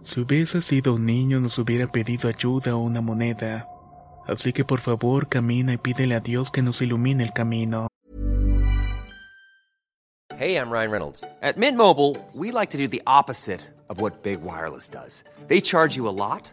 si 0.04 0.20
hubiese 0.20 0.62
sido 0.62 0.94
un 0.94 1.06
niño 1.06 1.40
nos 1.40 1.58
hubiera 1.58 1.88
pedido 1.88 2.28
ayuda 2.28 2.76
o 2.76 2.78
una 2.78 3.00
moneda, 3.00 3.66
así 4.28 4.52
que 4.52 4.64
por 4.64 4.78
favor 4.78 5.28
camina 5.28 5.72
y 5.72 5.76
pídele 5.76 6.14
a 6.14 6.20
Dios 6.20 6.52
que 6.52 6.62
nos 6.62 6.80
ilumine 6.82 7.24
el 7.24 7.32
camino. 7.32 7.88
Hey, 10.38 10.54
I'm 10.54 10.70
Ryan 10.70 10.90
Reynolds. 10.92 11.24
At 11.42 11.56
Mint 11.56 11.76
Mobile, 11.76 12.16
we 12.32 12.52
like 12.52 12.70
to 12.70 12.78
do 12.78 12.86
the 12.86 13.02
opposite 13.08 13.60
of 13.88 14.00
what 14.00 14.22
Big 14.22 14.40
Wireless 14.40 14.88
does. 14.88 15.24
They 15.48 15.60
charge 15.60 15.96
you 15.96 16.08
a 16.08 16.14
lot. 16.14 16.52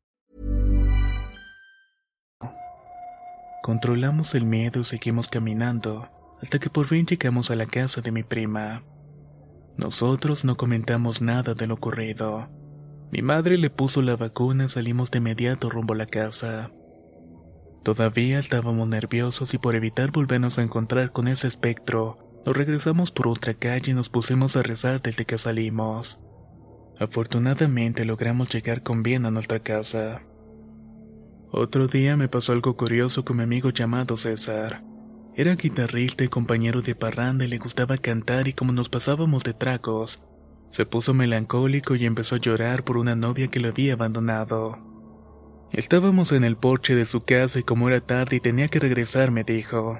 Controlamos 3.61 4.33
el 4.33 4.45
miedo 4.45 4.81
y 4.81 4.83
seguimos 4.83 5.27
caminando 5.27 6.09
hasta 6.41 6.59
que 6.59 6.69
por 6.69 6.87
fin 6.87 7.05
llegamos 7.05 7.51
a 7.51 7.55
la 7.55 7.67
casa 7.67 8.01
de 8.01 8.11
mi 8.11 8.23
prima. 8.23 8.83
Nosotros 9.77 10.43
no 10.43 10.57
comentamos 10.57 11.21
nada 11.21 11.53
de 11.53 11.67
lo 11.67 11.75
ocurrido. 11.75 12.49
Mi 13.11 13.21
madre 13.21 13.57
le 13.57 13.69
puso 13.69 14.01
la 14.01 14.15
vacuna 14.15 14.65
y 14.65 14.69
salimos 14.69 15.11
de 15.11 15.19
inmediato 15.19 15.69
rumbo 15.69 15.93
a 15.93 15.97
la 15.97 16.05
casa. 16.07 16.71
Todavía 17.83 18.39
estábamos 18.39 18.87
nerviosos 18.87 19.53
y 19.53 19.57
por 19.57 19.75
evitar 19.75 20.11
volvernos 20.11 20.57
a 20.57 20.63
encontrar 20.63 21.11
con 21.11 21.27
ese 21.27 21.47
espectro, 21.47 22.17
nos 22.45 22.57
regresamos 22.57 23.11
por 23.11 23.27
otra 23.27 23.53
calle 23.53 23.91
y 23.91 23.95
nos 23.95 24.09
pusimos 24.09 24.55
a 24.55 24.63
rezar 24.63 25.01
desde 25.01 25.25
que 25.25 25.37
salimos. 25.37 26.19
Afortunadamente 26.99 28.05
logramos 28.05 28.51
llegar 28.53 28.83
con 28.83 29.03
bien 29.03 29.25
a 29.25 29.31
nuestra 29.31 29.59
casa. 29.59 30.23
Otro 31.53 31.87
día 31.87 32.15
me 32.15 32.29
pasó 32.29 32.53
algo 32.53 32.77
curioso 32.77 33.25
con 33.25 33.35
mi 33.35 33.43
amigo 33.43 33.71
llamado 33.71 34.15
César. 34.15 34.85
Era 35.35 35.55
guitarrista 35.55 36.23
y 36.23 36.29
compañero 36.29 36.81
de 36.81 36.95
parranda 36.95 37.43
y 37.43 37.49
le 37.49 37.57
gustaba 37.57 37.97
cantar 37.97 38.47
y 38.47 38.53
como 38.53 38.71
nos 38.71 38.87
pasábamos 38.87 39.43
de 39.43 39.53
tracos, 39.53 40.23
se 40.69 40.85
puso 40.85 41.13
melancólico 41.13 41.95
y 41.95 42.05
empezó 42.05 42.35
a 42.35 42.39
llorar 42.39 42.85
por 42.85 42.95
una 42.95 43.17
novia 43.17 43.49
que 43.49 43.59
lo 43.59 43.67
había 43.67 43.93
abandonado. 43.93 44.79
Estábamos 45.73 46.31
en 46.31 46.45
el 46.45 46.55
porche 46.55 46.95
de 46.95 47.03
su 47.03 47.25
casa 47.25 47.59
y 47.59 47.63
como 47.63 47.89
era 47.89 47.99
tarde 47.99 48.37
y 48.37 48.39
tenía 48.39 48.69
que 48.69 48.79
regresar 48.79 49.31
me 49.31 49.43
dijo, 49.43 49.99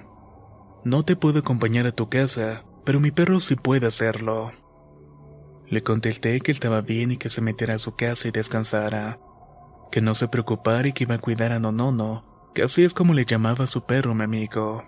No 0.85 1.03
te 1.03 1.17
puedo 1.17 1.39
acompañar 1.39 1.85
a 1.85 1.91
tu 1.91 2.07
casa, 2.07 2.63
pero 2.85 3.01
mi 3.01 3.11
perro 3.11 3.41
sí 3.41 3.57
puede 3.57 3.87
hacerlo. 3.87 4.53
Le 5.67 5.83
contesté 5.83 6.39
que 6.39 6.53
estaba 6.53 6.79
bien 6.79 7.11
y 7.11 7.17
que 7.17 7.29
se 7.29 7.41
metiera 7.41 7.75
a 7.75 7.79
su 7.79 7.93
casa 7.97 8.29
y 8.29 8.31
descansara 8.31 9.19
que 9.91 10.01
no 10.01 10.15
se 10.15 10.27
preocupara 10.27 10.87
y 10.87 10.93
que 10.93 11.03
iba 11.03 11.15
a 11.15 11.19
cuidar 11.19 11.51
a 11.51 11.59
Nonono, 11.59 12.49
que 12.55 12.63
así 12.63 12.83
es 12.83 12.93
como 12.93 13.13
le 13.13 13.25
llamaba 13.25 13.67
su 13.67 13.85
perro 13.85 14.15
mi 14.15 14.23
amigo. 14.23 14.83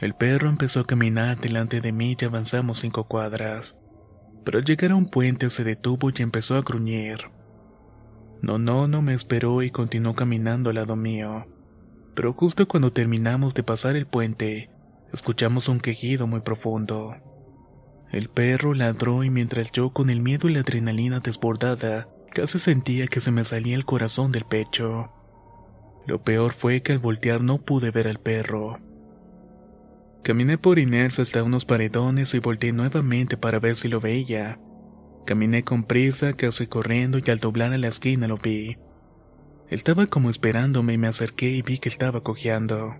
El 0.00 0.14
perro 0.14 0.48
empezó 0.48 0.80
a 0.80 0.86
caminar 0.86 1.38
delante 1.38 1.80
de 1.80 1.92
mí 1.92 2.16
y 2.18 2.24
avanzamos 2.24 2.80
cinco 2.80 3.04
cuadras, 3.04 3.78
pero 4.44 4.58
al 4.58 4.64
llegar 4.64 4.92
a 4.92 4.96
un 4.96 5.06
puente 5.06 5.50
se 5.50 5.64
detuvo 5.64 6.10
y 6.10 6.22
empezó 6.22 6.56
a 6.56 6.62
gruñir. 6.62 7.30
Nonono 8.42 9.02
me 9.02 9.14
esperó 9.14 9.62
y 9.62 9.70
continuó 9.70 10.14
caminando 10.14 10.70
al 10.70 10.76
lado 10.76 10.94
mío, 10.94 11.46
pero 12.14 12.32
justo 12.32 12.68
cuando 12.68 12.92
terminamos 12.92 13.54
de 13.54 13.62
pasar 13.62 13.96
el 13.96 14.06
puente, 14.06 14.70
escuchamos 15.12 15.68
un 15.68 15.80
quejido 15.80 16.26
muy 16.26 16.40
profundo. 16.40 17.16
El 18.12 18.28
perro 18.28 18.74
ladró 18.74 19.24
y 19.24 19.30
mientras 19.30 19.72
yo 19.72 19.90
con 19.90 20.10
el 20.10 20.20
miedo 20.20 20.48
y 20.48 20.54
la 20.54 20.60
adrenalina 20.60 21.20
desbordada 21.20 22.08
Casi 22.36 22.58
sentía 22.58 23.06
que 23.06 23.22
se 23.22 23.30
me 23.30 23.44
salía 23.44 23.76
el 23.76 23.86
corazón 23.86 24.30
del 24.30 24.44
pecho. 24.44 25.10
Lo 26.06 26.22
peor 26.22 26.52
fue 26.52 26.82
que 26.82 26.92
al 26.92 26.98
voltear 26.98 27.40
no 27.40 27.62
pude 27.62 27.90
ver 27.90 28.08
al 28.08 28.20
perro. 28.20 28.78
Caminé 30.22 30.58
por 30.58 30.78
inercia 30.78 31.22
hasta 31.22 31.42
unos 31.42 31.64
paredones 31.64 32.34
y 32.34 32.38
volteé 32.38 32.74
nuevamente 32.74 33.38
para 33.38 33.58
ver 33.58 33.76
si 33.76 33.88
lo 33.88 34.02
veía. 34.02 34.60
Caminé 35.24 35.62
con 35.62 35.84
prisa, 35.84 36.34
casi 36.34 36.66
corriendo 36.66 37.18
y 37.24 37.30
al 37.30 37.38
doblar 37.38 37.72
a 37.72 37.78
la 37.78 37.88
esquina 37.88 38.28
lo 38.28 38.36
vi. 38.36 38.76
Estaba 39.70 40.04
como 40.06 40.28
esperándome 40.28 40.92
y 40.92 40.98
me 40.98 41.08
acerqué 41.08 41.48
y 41.48 41.62
vi 41.62 41.78
que 41.78 41.88
estaba 41.88 42.22
cojeando. 42.22 42.96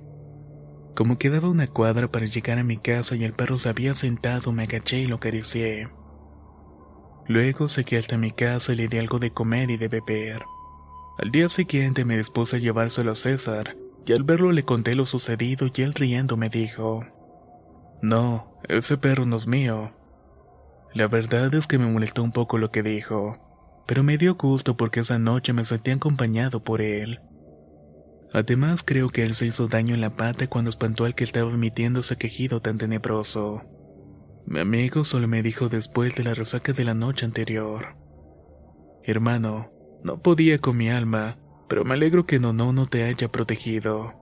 Como 0.95 1.19
quedaba 1.19 1.51
una 1.51 1.67
cuadra 1.67 2.11
para 2.11 2.25
llegar 2.25 2.59
a 2.59 2.65
mi 2.65 2.79
casa 2.79 3.17
y 3.17 3.25
el 3.25 3.35
perro 3.35 3.59
se 3.59 3.69
había 3.69 3.95
sentado, 3.97 4.51
me 4.53 4.63
agaché 4.63 5.01
y 5.01 5.07
lo 5.07 5.17
acaricié. 5.17 5.91
Luego 7.29 7.69
seguí 7.69 7.97
hasta 7.97 8.19
mi 8.19 8.31
casa 8.31 8.73
y 8.73 8.77
le 8.77 8.89
di 8.89 8.99
algo 8.99 9.19
de 9.19 9.33
comer 9.33 9.71
y 9.71 9.77
de 9.77 9.89
beber. 9.89 10.43
Al 11.19 11.31
día 11.31 11.49
siguiente 11.49 12.05
me 12.05 12.19
dispuse 12.19 12.57
a 12.57 12.59
llevárselo 12.59 13.13
a 13.13 13.17
César, 13.17 13.77
y 14.05 14.13
al 14.13 14.23
verlo 14.23 14.53
le 14.53 14.65
conté 14.65 14.95
lo 14.95 15.07
sucedido 15.07 15.69
y 15.75 15.83
él 15.83 15.95
riendo 15.95 16.37
me 16.37 16.49
dijo, 16.49 17.05
No, 18.03 18.61
ese 18.69 18.97
perro 18.97 19.27
no 19.27 19.37
es 19.37 19.47
mío. 19.47 19.93
La 20.95 21.09
verdad 21.09 21.53
es 21.55 21.67
que 21.67 21.79
me 21.79 21.87
molestó 21.87 22.23
un 22.23 22.33
poco 22.33 22.59
lo 22.59 22.71
que 22.71 22.83
dijo, 22.83 23.83
pero 23.87 24.03
me 24.03 24.19
dio 24.19 24.37
gusto 24.37 24.77
porque 24.77 25.01
esa 25.01 25.19
noche 25.19 25.53
me 25.53 25.65
sentí 25.65 25.91
acompañado 25.91 26.63
por 26.63 26.81
él. 26.81 27.21
Además 28.33 28.83
creo 28.85 29.09
que 29.09 29.25
él 29.25 29.35
se 29.35 29.47
hizo 29.47 29.69
daño 29.69 29.95
en 29.95 30.01
la 30.01 30.17
pata 30.17 30.47
cuando 30.47 30.71
espantó 30.71 31.05
al 31.05 31.15
que 31.15 31.25
estaba 31.25 31.51
emitiendo 31.51 32.01
ese 32.01 32.17
quejido 32.17 32.61
tan 32.61 32.79
tenebroso. 32.79 33.63
Mi 34.47 34.61
amigo 34.61 35.03
solo 35.03 35.27
me 35.27 35.43
dijo 35.43 35.69
después 35.69 36.15
de 36.15 36.23
la 36.23 36.33
resaca 36.33 36.73
de 36.73 36.85
la 36.85 36.95
noche 36.95 37.27
anterior. 37.27 37.97
Hermano, 39.03 39.73
no 40.05 40.23
podía 40.23 40.61
con 40.61 40.77
mi 40.77 40.89
alma, 40.89 41.37
pero 41.69 41.85
me 41.85 41.95
alegro 41.95 42.27
que 42.27 42.39
Nono 42.39 42.73
no 42.73 42.87
te 42.87 43.03
haya 43.03 43.27
protegido. 43.27 44.15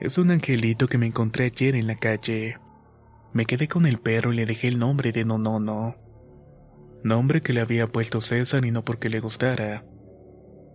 Es 0.00 0.18
un 0.18 0.32
angelito 0.32 0.88
que 0.88 0.98
me 0.98 1.06
encontré 1.06 1.44
ayer 1.46 1.76
en 1.76 1.86
la 1.86 1.94
calle. 1.94 2.58
Me 3.32 3.46
quedé 3.46 3.68
con 3.68 3.86
el 3.86 3.98
perro 3.98 4.32
y 4.32 4.36
le 4.36 4.46
dejé 4.46 4.66
el 4.66 4.80
nombre 4.80 5.12
de 5.12 5.24
Nonono. 5.24 5.96
Nombre 7.04 7.40
que 7.40 7.52
le 7.52 7.60
había 7.60 7.86
puesto 7.86 8.20
César 8.20 8.64
y 8.64 8.72
no 8.72 8.84
porque 8.84 9.08
le 9.08 9.20
gustara, 9.20 9.84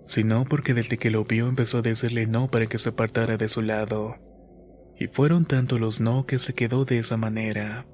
sino 0.05 0.45
porque 0.45 0.73
desde 0.73 0.97
que 0.97 1.09
lo 1.09 1.25
vio 1.25 1.49
empezó 1.49 1.79
a 1.79 1.81
decirle 1.81 2.27
no 2.27 2.47
para 2.47 2.67
que 2.67 2.77
se 2.77 2.89
apartara 2.89 3.35
de 3.35 3.49
su 3.49 3.61
lado. 3.61 4.15
Y 4.97 5.07
fueron 5.07 5.43
tantos 5.43 5.81
los 5.81 5.99
no 5.99 6.25
que 6.25 6.39
se 6.39 6.53
quedó 6.53 6.85
de 6.85 6.99
esa 6.99 7.17
manera. 7.17 7.85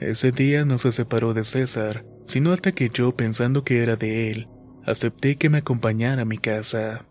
Ese 0.00 0.32
día 0.32 0.64
no 0.64 0.78
se 0.78 0.92
separó 0.92 1.34
de 1.34 1.44
César, 1.44 2.06
sino 2.26 2.52
hasta 2.52 2.72
que 2.72 2.88
yo, 2.88 3.14
pensando 3.14 3.64
que 3.64 3.82
era 3.82 3.96
de 3.96 4.30
él, 4.30 4.48
acepté 4.86 5.36
que 5.36 5.50
me 5.50 5.58
acompañara 5.58 6.22
a 6.22 6.24
mi 6.24 6.38
casa. 6.38 7.04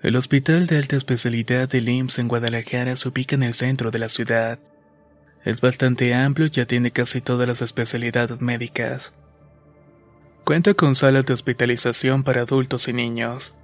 El 0.00 0.14
Hospital 0.14 0.68
de 0.68 0.76
Alta 0.76 0.94
Especialidad 0.94 1.68
de 1.68 1.78
IMSS 1.80 2.20
en 2.20 2.28
Guadalajara 2.28 2.94
se 2.94 3.08
ubica 3.08 3.34
en 3.34 3.42
el 3.42 3.54
centro 3.54 3.90
de 3.90 3.98
la 3.98 4.08
ciudad. 4.08 4.60
Es 5.48 5.62
bastante 5.62 6.12
amplio 6.12 6.48
y 6.48 6.50
ya 6.50 6.66
tiene 6.66 6.90
casi 6.90 7.22
todas 7.22 7.48
las 7.48 7.62
especialidades 7.62 8.42
médicas. 8.42 9.14
Cuenta 10.44 10.74
con 10.74 10.94
salas 10.94 11.24
de 11.24 11.32
hospitalización 11.32 12.22
para 12.22 12.42
adultos 12.42 12.86
y 12.88 12.92
niños, 12.92 13.56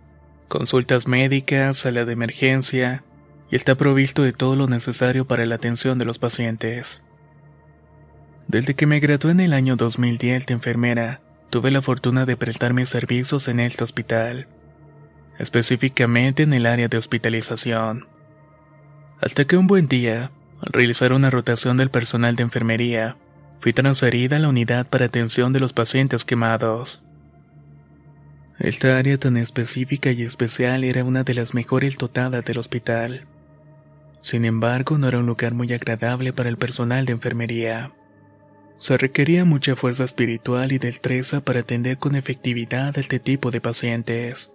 consultas 0.49 1.07
médicas, 1.07 1.77
sala 1.77 2.07
de 2.07 2.15
emergencia, 2.15 3.05
y 3.51 3.57
está 3.57 3.75
provisto 3.75 4.23
de 4.23 4.33
todo 4.33 4.57
lo 4.57 4.67
necesario 4.67 5.27
para 5.27 5.45
la 5.45 5.57
atención 5.57 5.99
de 5.99 6.07
los 6.07 6.19
pacientes. 6.19 7.03
Desde 8.49 8.73
que 8.73 8.87
me 8.87 9.01
gradué 9.01 9.33
en 9.33 9.41
el 9.41 9.53
año 9.53 9.77
2010 9.77 10.47
de 10.47 10.55
enfermera, 10.55 11.21
tuve 11.51 11.71
la 11.71 11.83
fortuna 11.83 12.25
de 12.25 12.39
prestar 12.39 12.73
mis 12.73 12.89
servicios 12.89 13.47
en 13.49 13.61
este 13.61 13.85
hospital 13.85 14.49
específicamente 15.39 16.45
en 16.45 16.55
el 16.55 16.67
área 16.67 16.89
de 16.89 16.97
hospitalización. 16.97 18.07
Hasta 19.21 19.45
que 19.45 19.57
un 19.57 19.67
buen 19.67 19.89
día, 19.89 20.31
al 20.65 20.73
realizar 20.73 21.13
una 21.13 21.31
rotación 21.31 21.77
del 21.77 21.91
personal 21.91 22.37
de 22.37 22.43
enfermería, 22.43 23.17
fui 23.61 23.73
transferida 23.73 24.37
a 24.37 24.39
la 24.39 24.49
unidad 24.49 24.87
para 24.87 25.07
atención 25.07 25.53
de 25.53 25.61
los 25.61 25.75
pacientes 25.75 26.25
quemados. 26.25 27.03
Esta 28.59 28.97
área 28.97 29.19
tan 29.19 29.37
específica 29.37 30.11
y 30.13 30.23
especial 30.23 30.85
era 30.85 31.05
una 31.05 31.23
de 31.23 31.35
las 31.35 31.55
mejores 31.55 31.99
dotadas 31.99 32.45
del 32.45 32.59
hospital. 32.59 33.27
Sin 34.23 34.45
embargo, 34.47 34.97
no 34.97 35.09
era 35.09 35.19
un 35.19 35.27
lugar 35.27 35.53
muy 35.53 35.71
agradable 35.73 36.33
para 36.33 36.49
el 36.49 36.57
personal 36.57 37.05
de 37.05 37.13
enfermería. 37.13 37.93
Se 38.79 38.97
requería 38.97 39.45
mucha 39.45 39.77
fuerza 39.77 40.05
espiritual 40.05 40.73
y 40.73 40.79
destreza 40.79 41.43
para 41.43 41.61
atender 41.61 41.99
con 41.99 42.17
efectividad 42.17 42.97
a 42.97 43.01
este 43.01 43.19
tipo 43.19 43.51
de 43.51 43.61
pacientes. 43.61 44.51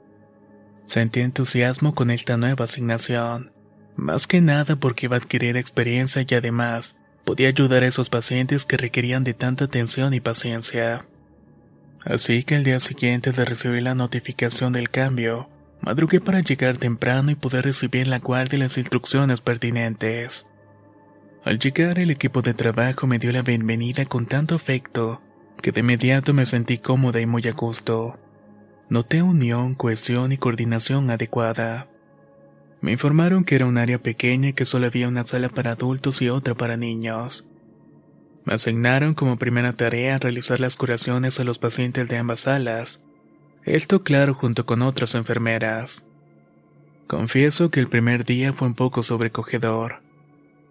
Sentí 0.87 1.19
entusiasmo 1.19 1.93
con 1.93 2.09
esta 2.09 2.35
nueva 2.35 2.65
asignación, 2.65 3.51
más 3.99 4.27
que 4.27 4.41
nada 4.41 4.75
porque 4.75 5.05
iba 5.05 5.15
a 5.15 5.19
adquirir 5.19 5.57
experiencia 5.57 6.25
y 6.27 6.33
además 6.33 6.97
podía 7.25 7.49
ayudar 7.49 7.83
a 7.83 7.87
esos 7.87 8.09
pacientes 8.09 8.65
que 8.65 8.77
requerían 8.77 9.23
de 9.23 9.33
tanta 9.33 9.65
atención 9.65 10.13
y 10.13 10.19
paciencia. 10.19 11.05
Así 12.03 12.43
que 12.43 12.55
el 12.55 12.63
día 12.63 12.79
siguiente 12.79 13.31
de 13.31 13.45
recibir 13.45 13.83
la 13.83 13.93
notificación 13.93 14.73
del 14.73 14.89
cambio, 14.89 15.49
madrugué 15.81 16.21
para 16.21 16.39
llegar 16.39 16.77
temprano 16.77 17.29
y 17.31 17.35
poder 17.35 17.65
recibir 17.65 18.07
la 18.07 18.19
guardia 18.19 18.57
y 18.57 18.59
las 18.61 18.77
instrucciones 18.77 19.41
pertinentes. 19.41 20.45
Al 21.43 21.59
llegar 21.59 21.99
el 21.99 22.11
equipo 22.11 22.41
de 22.41 22.53
trabajo 22.53 23.05
me 23.05 23.19
dio 23.19 23.31
la 23.31 23.41
bienvenida 23.41 24.05
con 24.05 24.25
tanto 24.25 24.55
afecto 24.55 25.21
que 25.61 25.71
de 25.71 25.81
inmediato 25.81 26.33
me 26.33 26.45
sentí 26.45 26.77
cómoda 26.77 27.19
y 27.19 27.25
muy 27.25 27.43
a 27.47 27.51
gusto. 27.51 28.17
Noté 28.89 29.21
unión, 29.21 29.75
cohesión 29.75 30.31
y 30.31 30.37
coordinación 30.37 31.09
adecuada. 31.11 31.87
Me 32.81 32.91
informaron 32.91 33.43
que 33.43 33.55
era 33.55 33.65
un 33.65 33.77
área 33.77 33.99
pequeña 33.99 34.49
y 34.49 34.53
que 34.53 34.65
solo 34.65 34.87
había 34.87 35.07
una 35.07 35.25
sala 35.25 35.49
para 35.49 35.71
adultos 35.71 36.21
y 36.21 36.29
otra 36.29 36.55
para 36.55 36.77
niños. 36.77 37.45
Me 38.45 38.53
asignaron 38.53 39.13
como 39.13 39.37
primera 39.37 39.73
tarea 39.73 40.17
realizar 40.17 40.59
las 40.59 40.75
curaciones 40.75 41.39
a 41.39 41.43
los 41.43 41.59
pacientes 41.59 42.07
de 42.07 42.17
ambas 42.17 42.41
salas. 42.41 43.01
Esto 43.63 44.03
claro 44.03 44.33
junto 44.33 44.65
con 44.65 44.81
otras 44.81 45.13
enfermeras. 45.13 46.03
Confieso 47.07 47.69
que 47.69 47.79
el 47.79 47.89
primer 47.89 48.23
día 48.23 48.53
fue 48.53 48.67
un 48.67 48.75
poco 48.75 49.03
sobrecogedor. 49.03 50.01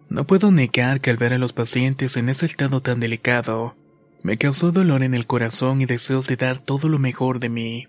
No 0.09 0.25
puedo 0.25 0.51
negar 0.51 1.01
que 1.01 1.11
al 1.11 1.17
ver 1.17 1.33
a 1.33 1.37
los 1.37 1.53
pacientes 1.53 2.17
en 2.17 2.29
ese 2.29 2.47
estado 2.47 2.81
tan 2.81 2.99
delicado, 2.99 3.75
me 4.23 4.37
causó 4.37 4.71
dolor 4.71 5.03
en 5.03 5.13
el 5.13 5.27
corazón 5.27 5.81
y 5.81 5.85
deseos 5.85 6.27
de 6.27 6.35
dar 6.35 6.57
todo 6.57 6.89
lo 6.89 6.97
mejor 6.97 7.39
de 7.39 7.49
mí. 7.49 7.87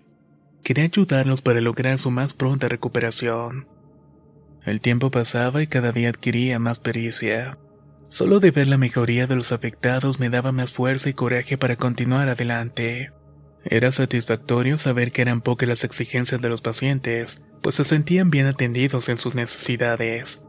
Quería 0.63 0.83
ayudarlos 0.83 1.41
para 1.41 1.59
lograr 1.59 1.97
su 1.97 2.11
más 2.11 2.33
pronta 2.33 2.69
recuperación. 2.69 3.67
El 4.65 4.81
tiempo 4.81 5.09
pasaba 5.09 5.61
y 5.63 5.67
cada 5.67 5.91
día 5.91 6.09
adquiría 6.09 6.59
más 6.59 6.79
pericia. 6.79 7.57
Solo 8.09 8.39
de 8.39 8.51
ver 8.51 8.67
la 8.67 8.77
mejoría 8.77 9.25
de 9.25 9.35
los 9.35 9.51
afectados 9.51 10.19
me 10.19 10.29
daba 10.29 10.51
más 10.51 10.73
fuerza 10.73 11.09
y 11.09 11.13
coraje 11.13 11.57
para 11.57 11.77
continuar 11.77 12.29
adelante. 12.29 13.11
Era 13.63 13.91
satisfactorio 13.91 14.77
saber 14.77 15.11
que 15.11 15.21
eran 15.21 15.41
pocas 15.41 15.69
las 15.69 15.83
exigencias 15.83 16.41
de 16.41 16.49
los 16.49 16.61
pacientes, 16.61 17.41
pues 17.61 17.75
se 17.75 17.83
sentían 17.83 18.29
bien 18.29 18.47
atendidos 18.47 19.07
en 19.09 19.17
sus 19.17 19.35
necesidades. 19.35 20.41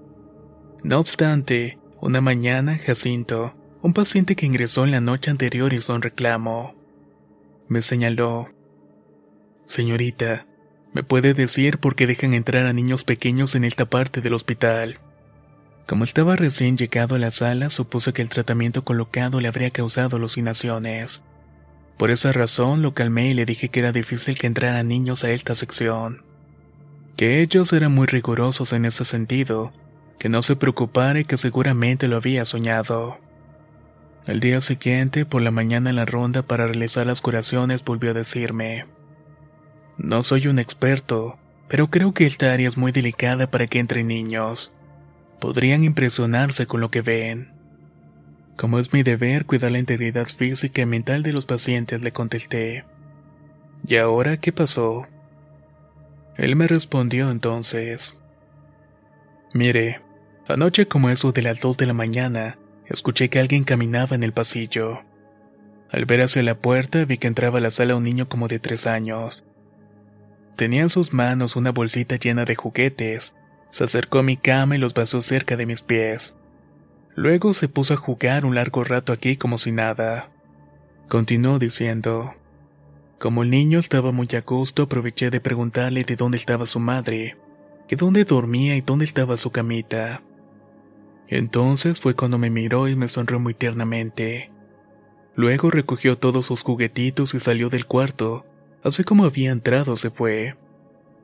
No 0.83 0.99
obstante, 0.99 1.79
una 2.01 2.21
mañana, 2.21 2.79
Jacinto, 2.79 3.55
un 3.83 3.93
paciente 3.93 4.35
que 4.35 4.47
ingresó 4.47 4.85
en 4.85 4.91
la 4.91 5.01
noche 5.01 5.31
anterior 5.31 5.73
hizo 5.73 5.95
un 5.95 6.03
reclamo. 6.03 6.75
Me 7.69 7.81
señaló, 7.83 8.49
Señorita, 9.67 10.47
¿me 10.93 11.03
puede 11.03 11.35
decir 11.35 11.79
por 11.79 11.95
qué 11.95 12.07
dejan 12.07 12.35
entrar 12.35 12.67
a 12.67 12.73
niños 12.73 13.05
pequeños 13.05 13.55
en 13.55 13.65
esta 13.65 13.87
parte 13.87 14.21
del 14.21 14.35
hospital? 14.35 14.99
Como 15.87 16.05
estaba 16.05 16.37
recién 16.37 16.77
llegado 16.77 17.17
a 17.17 17.19
la 17.19 17.31
sala, 17.31 17.71
supuse 17.71 18.13
que 18.13 18.23
el 18.23 18.29
tratamiento 18.29 18.85
colocado 18.85 19.41
le 19.41 19.49
habría 19.49 19.71
causado 19.71 20.17
alucinaciones. 20.17 21.23
Por 21.99 22.11
esa 22.11 22.33
razón 22.33 22.83
lo 22.83 22.95
calmé 22.95 23.31
y 23.31 23.35
le 23.35 23.45
dije 23.45 23.69
que 23.69 23.81
era 23.81 23.93
difícil 23.93 24.39
que 24.39 24.47
entraran 24.47 24.89
niños 24.89 25.25
a 25.25 25.31
esta 25.31 25.55
sección. 25.55 26.23
Que 27.17 27.43
ellos 27.43 27.73
eran 27.73 27.93
muy 27.93 28.07
rigurosos 28.07 28.73
en 28.73 28.85
ese 28.85 29.05
sentido, 29.05 29.73
que 30.19 30.29
no 30.29 30.43
se 30.43 30.57
preocupara 30.57 31.21
y 31.21 31.25
que 31.25 31.37
seguramente 31.37 32.09
lo 32.09 32.17
había 32.17 32.45
soñado. 32.45 33.19
El 34.27 34.41
día 34.41 34.61
siguiente, 34.61 35.27
por 35.27 35.43
la 35.43 35.51
mañana 35.51 35.91
en 35.91 35.97
la 35.97 36.05
ronda 36.05 36.43
para 36.43 36.67
realizar 36.67 37.07
las 37.07 37.21
curaciones, 37.21 37.85
volvió 37.85 38.13
a 38.13 38.15
decirme, 38.15 38.87
no 40.03 40.25
soy 40.25 40.49
un 40.49 40.59
experto, 40.59 41.39
pero 41.69 41.89
creo 41.89 42.13
que 42.13 42.27
esta 42.27 42.53
área 42.53 42.69
es 42.69 42.77
muy 42.77 42.91
delicada 42.91 43.51
para 43.53 43.69
que 43.69 43.79
entren 43.79 44.09
niños. 44.09 44.73
Podrían 45.41 45.85
impresionarse 45.85 46.67
con 46.67 46.81
lo 46.81 46.91
que 46.91 47.03
ven. 47.03 47.53
Como 48.57 48.81
es 48.81 48.93
mi 48.93 49.05
deber 49.05 49.47
cuidar 49.47 49.71
la 49.71 49.79
integridad 49.79 50.27
física 50.27 50.83
y 50.83 50.87
mental 50.87 51.23
de 51.23 51.33
los 51.33 51.47
pacientes, 51.47 52.03
le 52.03 52.11
contesté. 52.11 52.85
¿Y 53.87 53.97
ahora 53.97 54.39
qué 54.39 54.53
pasó? 54.53 55.07
Él 56.37 56.57
me 56.57 56.67
respondió 56.67 57.31
entonces. 57.31 58.17
Mire, 59.55 60.01
anoche 60.49 60.89
como 60.89 61.11
eso 61.11 61.31
de 61.31 61.43
las 61.43 61.61
dos 61.61 61.77
de 61.77 61.87
la 61.87 61.93
mañana, 61.93 62.59
escuché 62.87 63.31
que 63.31 63.39
alguien 63.39 63.63
caminaba 63.63 64.17
en 64.17 64.25
el 64.25 64.33
pasillo. 64.33 65.03
Al 65.93 66.07
ver 66.07 66.23
hacia 66.23 66.43
la 66.43 66.57
puerta 66.57 67.05
vi 67.05 67.19
que 67.19 67.29
entraba 67.29 67.59
a 67.59 67.61
la 67.61 67.71
sala 67.71 67.95
un 67.95 68.03
niño 68.03 68.29
como 68.29 68.49
de 68.49 68.59
tres 68.59 68.89
años. 68.89 69.45
Tenía 70.57 70.83
en 70.83 70.91
sus 70.91 71.13
manos 71.13 71.57
una 71.57 71.73
bolsita 71.73 72.17
llena 72.17 72.45
de 72.45 72.55
juguetes. 72.55 73.35
Se 73.71 73.85
acercó 73.85 74.19
a 74.19 74.23
mi 74.23 74.37
cama 74.37 74.77
y 74.77 74.79
los 74.79 74.93
pasó 74.93 75.23
cerca 75.23 75.57
de 75.57 75.67
mis 75.67 75.83
pies. 75.83 76.35
Luego 77.15 77.55
se 77.55 77.69
puso 77.69 77.95
a 77.95 77.97
jugar 77.97 78.45
un 78.45 78.55
largo 78.55 78.85
rato 78.85 79.13
aquí 79.13 79.37
como 79.37 79.59
si 79.59 79.73
nada. 79.73 80.31
Continuó 81.09 81.59
diciendo. 81.59 82.35
Como 83.19 83.43
el 83.43 83.51
niño 83.51 83.79
estaba 83.79 84.13
muy 84.13 84.29
a 84.37 84.41
gusto, 84.41 84.85
aproveché 84.85 85.31
de 85.31 85.41
preguntarle 85.41 86.05
de 86.05 86.17
dónde 86.17 86.39
estaba 86.39 86.67
su 86.67 86.81
madre, 86.81 87.37
que 87.87 87.97
dónde 87.97 88.25
dormía 88.25 88.77
y 88.77 88.81
dónde 88.81 89.05
estaba 89.05 89.37
su 89.37 89.51
camita. 89.51 90.23
Entonces 91.29 92.01
fue 92.01 92.15
cuando 92.15 92.37
me 92.39 92.51
miró 92.51 92.89
y 92.89 92.97
me 92.97 93.09
sonrió 93.09 93.39
muy 93.39 93.55
tiernamente. 93.55 94.51
Luego 95.35 95.71
recogió 95.71 96.19
todos 96.19 96.47
sus 96.47 96.63
juguetitos 96.63 97.35
y 97.35 97.41
salió 97.41 97.71
del 97.71 97.87
cuarto, 97.87 98.45
Así 98.83 99.05
como 99.05 99.25
había 99.25 99.51
entrado, 99.51 99.97
se 99.97 100.11
fue. 100.11 100.57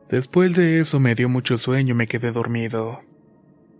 Después 0.08 0.54
de 0.54 0.80
eso 0.80 1.00
me 1.00 1.14
dio 1.14 1.28
mucho 1.28 1.58
sueño 1.58 1.92
y 1.92 1.96
me 1.96 2.06
quedé 2.06 2.32
dormido. 2.32 3.02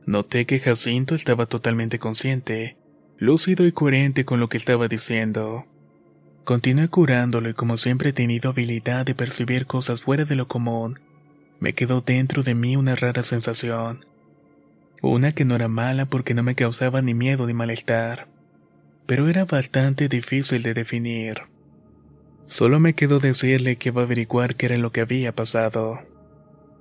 Noté 0.04 0.46
que 0.46 0.58
Jacinto 0.58 1.14
estaba 1.14 1.46
totalmente 1.46 1.98
consciente, 1.98 2.76
lúcido 3.18 3.66
y 3.66 3.72
coherente 3.72 4.24
con 4.24 4.40
lo 4.40 4.48
que 4.48 4.56
estaba 4.56 4.88
diciendo. 4.88 5.66
Continué 6.44 6.88
curándolo 6.88 7.50
y 7.50 7.54
como 7.54 7.76
siempre 7.76 8.10
he 8.10 8.12
tenido 8.12 8.50
habilidad 8.50 9.04
de 9.04 9.14
percibir 9.14 9.66
cosas 9.66 10.02
fuera 10.02 10.24
de 10.24 10.34
lo 10.34 10.48
común, 10.48 11.00
me 11.60 11.74
quedó 11.74 12.00
dentro 12.00 12.42
de 12.42 12.54
mí 12.54 12.76
una 12.76 12.94
rara 12.94 13.22
sensación. 13.22 14.06
Una 15.02 15.32
que 15.32 15.44
no 15.44 15.56
era 15.56 15.68
mala 15.68 16.06
porque 16.06 16.34
no 16.34 16.42
me 16.42 16.54
causaba 16.54 17.02
ni 17.02 17.14
miedo 17.14 17.46
ni 17.46 17.52
malestar, 17.52 18.28
pero 19.06 19.28
era 19.28 19.44
bastante 19.44 20.08
difícil 20.08 20.62
de 20.62 20.74
definir. 20.74 21.42
Solo 22.48 22.80
me 22.80 22.94
quedó 22.94 23.20
decirle 23.20 23.76
que 23.76 23.90
iba 23.90 24.00
a 24.00 24.04
averiguar 24.06 24.56
qué 24.56 24.66
era 24.66 24.78
lo 24.78 24.90
que 24.90 25.02
había 25.02 25.34
pasado. 25.34 26.00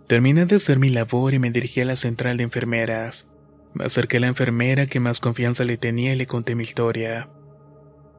Terminé 0.07 0.45
de 0.45 0.55
hacer 0.55 0.79
mi 0.79 0.89
labor 0.89 1.33
y 1.33 1.39
me 1.39 1.51
dirigí 1.51 1.81
a 1.81 1.85
la 1.85 1.97
central 1.97 2.37
de 2.37 2.43
enfermeras. 2.43 3.27
Me 3.73 3.83
acerqué 3.83 4.17
a 4.17 4.19
la 4.21 4.27
enfermera 4.27 4.87
que 4.87 5.01
más 5.01 5.19
confianza 5.19 5.65
le 5.65 5.77
tenía 5.77 6.13
y 6.13 6.15
le 6.15 6.25
conté 6.25 6.55
mi 6.55 6.63
historia. 6.63 7.29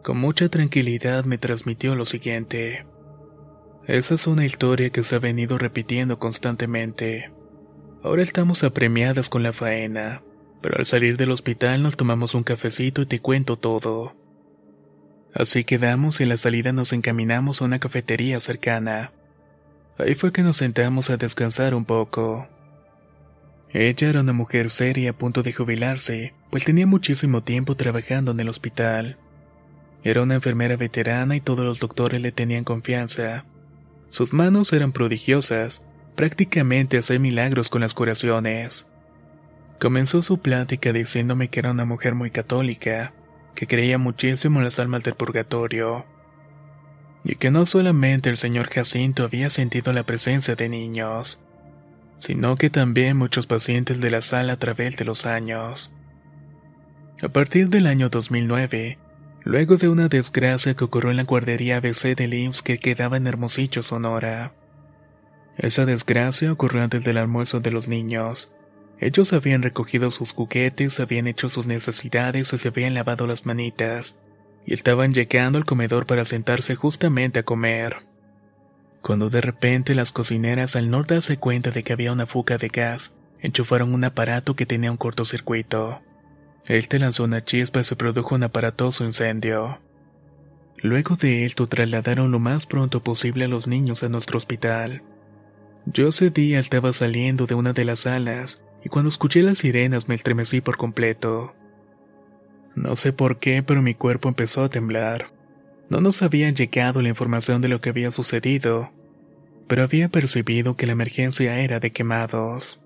Con 0.05 0.19
mucha 0.19 0.51
tranquilidad 0.51 1.25
me 1.25 1.39
transmitió 1.39 1.97
lo 1.97 2.05
siguiente. 2.05 2.85
Esa 3.87 4.15
es 4.17 4.27
una 4.27 4.45
historia 4.45 4.91
que 4.91 5.03
se 5.03 5.17
ha 5.17 5.19
venido 5.19 5.57
repitiendo 5.57 6.19
constantemente. 6.19 7.33
Ahora 8.03 8.23
estamos 8.23 8.63
apremiadas 8.63 9.31
con 9.31 9.43
la 9.43 9.55
faena, 9.55 10.23
pero 10.61 10.77
al 10.77 10.85
salir 10.85 11.17
del 11.17 11.31
hospital 11.31 11.83
nos 11.83 11.97
tomamos 11.97 12.35
un 12.35 12.43
cafecito 12.43 13.01
y 13.01 13.07
te 13.07 13.21
cuento 13.21 13.57
todo. 13.57 14.15
Así 15.39 15.63
quedamos 15.63 16.19
y 16.19 16.25
en 16.25 16.31
la 16.31 16.37
salida 16.37 16.73
nos 16.73 16.93
encaminamos 16.93 17.63
a 17.63 17.65
una 17.65 17.79
cafetería 17.79 18.41
cercana. 18.41 19.13
Ahí 19.97 20.17
fue 20.17 20.33
que 20.33 20.43
nos 20.43 20.57
sentamos 20.57 21.11
a 21.11 21.17
descansar 21.17 21.77
un 21.77 21.85
poco. 21.85 22.49
Ella 23.71 24.09
era 24.09 24.23
una 24.23 24.33
mujer 24.33 24.69
seria 24.69 25.11
a 25.11 25.13
punto 25.13 25.45
de 25.45 25.53
jubilarse, 25.53 26.35
pues 26.51 26.65
tenía 26.65 26.89
muchísimo 26.89 27.45
tiempo 27.45 27.77
trabajando 27.77 28.33
en 28.33 28.41
el 28.41 28.49
hospital. 28.49 29.17
Era 30.03 30.25
una 30.25 30.35
enfermera 30.35 30.77
veterana 30.77 31.37
y 31.37 31.41
todos 31.41 31.65
los 31.65 31.79
doctores 31.79 32.21
le 32.21 32.33
tenían 32.33 32.65
confianza. 32.65 33.45
Sus 34.11 34.33
manos 34.33 34.73
eran 34.73 34.91
prodigiosas, 34.91 35.85
prácticamente 36.17 36.99
hacía 36.99 37.21
milagros 37.21 37.69
con 37.69 37.83
las 37.83 37.95
curaciones. 37.95 38.89
Comenzó 39.79 40.21
su 40.21 40.41
plática 40.41 40.93
diciéndome 40.93 41.47
que 41.47 41.61
era 41.61 41.71
una 41.71 41.85
mujer 41.85 42.17
muy 42.17 42.33
católica, 42.33 43.13
que 43.55 43.67
creía 43.67 43.99
muchísimo 43.99 44.59
en 44.59 44.65
las 44.65 44.79
almas 44.79 45.03
del 45.03 45.15
purgatorio, 45.15 46.05
y 47.25 47.37
que 47.37 47.51
no 47.51 47.67
solamente 47.67 48.31
el 48.31 48.37
señor 48.37 48.71
Jacinto 48.71 49.25
había 49.25 49.51
sentido 49.51 49.93
la 49.93 50.05
presencia 50.05 50.55
de 50.55 50.69
niños, 50.69 51.41
sino 52.19 52.57
que 52.57 52.71
también 52.71 53.17
muchos 53.17 53.47
pacientes 53.47 54.01
de 54.01 54.11
la 54.11 54.21
sala 54.21 54.55
a 54.55 54.59
través 54.59 54.97
de 54.97 55.05
los 55.05 55.27
años. 55.27 55.93
A 57.23 57.29
partir 57.29 57.69
del 57.69 57.87
año 57.87 58.09
2009, 58.09 58.99
luego 59.45 59.77
de 59.77 59.89
una 59.89 60.09
desgracia 60.09 60.75
que 60.75 60.85
ocurrió 60.85 61.11
en 61.11 61.17
la 61.17 61.25
guardería 61.25 61.79
ABC 61.79 62.17
de 62.17 62.25
IMSS 62.25 62.63
que 62.63 62.79
quedaba 62.79 63.17
en 63.17 63.27
Hermosillo, 63.27 63.83
Sonora. 63.83 64.53
Esa 65.57 65.85
desgracia 65.85 66.53
ocurrió 66.53 66.83
antes 66.83 67.03
del 67.03 67.19
almuerzo 67.19 67.61
de 67.61 67.73
los 67.73 67.89
niños, 67.89 68.53
ellos 69.01 69.33
habían 69.33 69.63
recogido 69.63 70.11
sus 70.11 70.33
juguetes, 70.33 70.99
habían 70.99 71.29
hecho 71.29 71.49
sus 71.49 71.67
necesidades 71.67 72.53
y 72.53 72.59
se 72.59 72.69
habían 72.69 72.95
lavado 72.95 73.27
las 73.27 73.47
manitas, 73.47 74.17
y 74.67 74.75
estaban 74.75 75.15
llegando 75.15 75.59
al 75.59 75.65
comedor 75.65 76.07
para 76.07 76.25
sentarse 76.25 76.75
justamente 76.75 77.39
a 77.39 77.45
comer. 77.45 77.99
Cuando 79.01 79.31
de 79.31 79.41
repente 79.41 79.95
las 79.95 80.11
cocineras, 80.11 80.75
al 80.75 80.91
no 80.91 81.05
darse 81.05 81.37
cuenta 81.39 81.71
de 81.71 81.85
que 81.85 81.93
había 81.93 82.13
una 82.13 82.27
fuga 82.27 82.59
de 82.59 82.69
gas, 82.69 83.13
enchufaron 83.41 83.95
un 83.95 84.03
aparato 84.03 84.57
que 84.57 84.67
tenía 84.67 84.91
un 84.91 84.97
cortocircuito. 84.97 86.03
Este 86.67 86.99
lanzó 86.99 87.25
una 87.25 87.45
chispa 87.45 87.81
y 87.81 87.85
se 87.85 87.95
produjo 87.95 88.35
un 88.35 88.43
aparatoso 88.43 89.05
incendio. 89.05 89.79
Luego 90.77 91.17
de 91.17 91.45
esto 91.45 91.69
trasladaron 91.69 92.33
lo 92.33 92.41
más 92.41 92.67
pronto 92.67 93.03
posible 93.03 93.45
a 93.45 93.49
los 93.49 93.69
niños 93.69 94.03
a 94.03 94.09
nuestro 94.09 94.39
hospital. 94.39 95.03
Yo 95.87 96.09
ese 96.09 96.31
día 96.31 96.59
estaba 96.59 96.93
saliendo 96.93 97.47
de 97.47 97.55
una 97.55 97.73
de 97.73 97.85
las 97.85 98.01
salas 98.01 98.61
y 98.85 98.89
cuando 98.89 99.09
escuché 99.09 99.43
las 99.43 99.59
sirenas 99.59 100.09
me 100.09 100.15
estremecí 100.15 100.61
por 100.61 100.77
completo. 100.77 101.55
No 102.75 102.97
sé 102.97 103.13
por 103.13 103.39
qué, 103.39 103.63
pero 103.63 103.83
mi 103.83 103.95
cuerpo 103.95 104.29
empezó 104.29 104.63
a 104.63 104.69
temblar. 104.69 105.33
No 105.89 106.01
nos 106.01 106.23
habían 106.23 106.55
llegado 106.55 107.03
la 107.03 107.09
información 107.09 107.61
de 107.63 107.69
lo 107.69 107.81
que 107.81 107.91
había 107.91 108.13
sucedido, 108.13 108.91
pero 109.67 109.83
había 109.83 110.09
percibido 110.09 110.77
que 110.77 110.87
la 110.87 110.93
emergencia 110.93 111.61
era 111.61 111.81
de 111.81 111.93
quemados. 111.93 112.79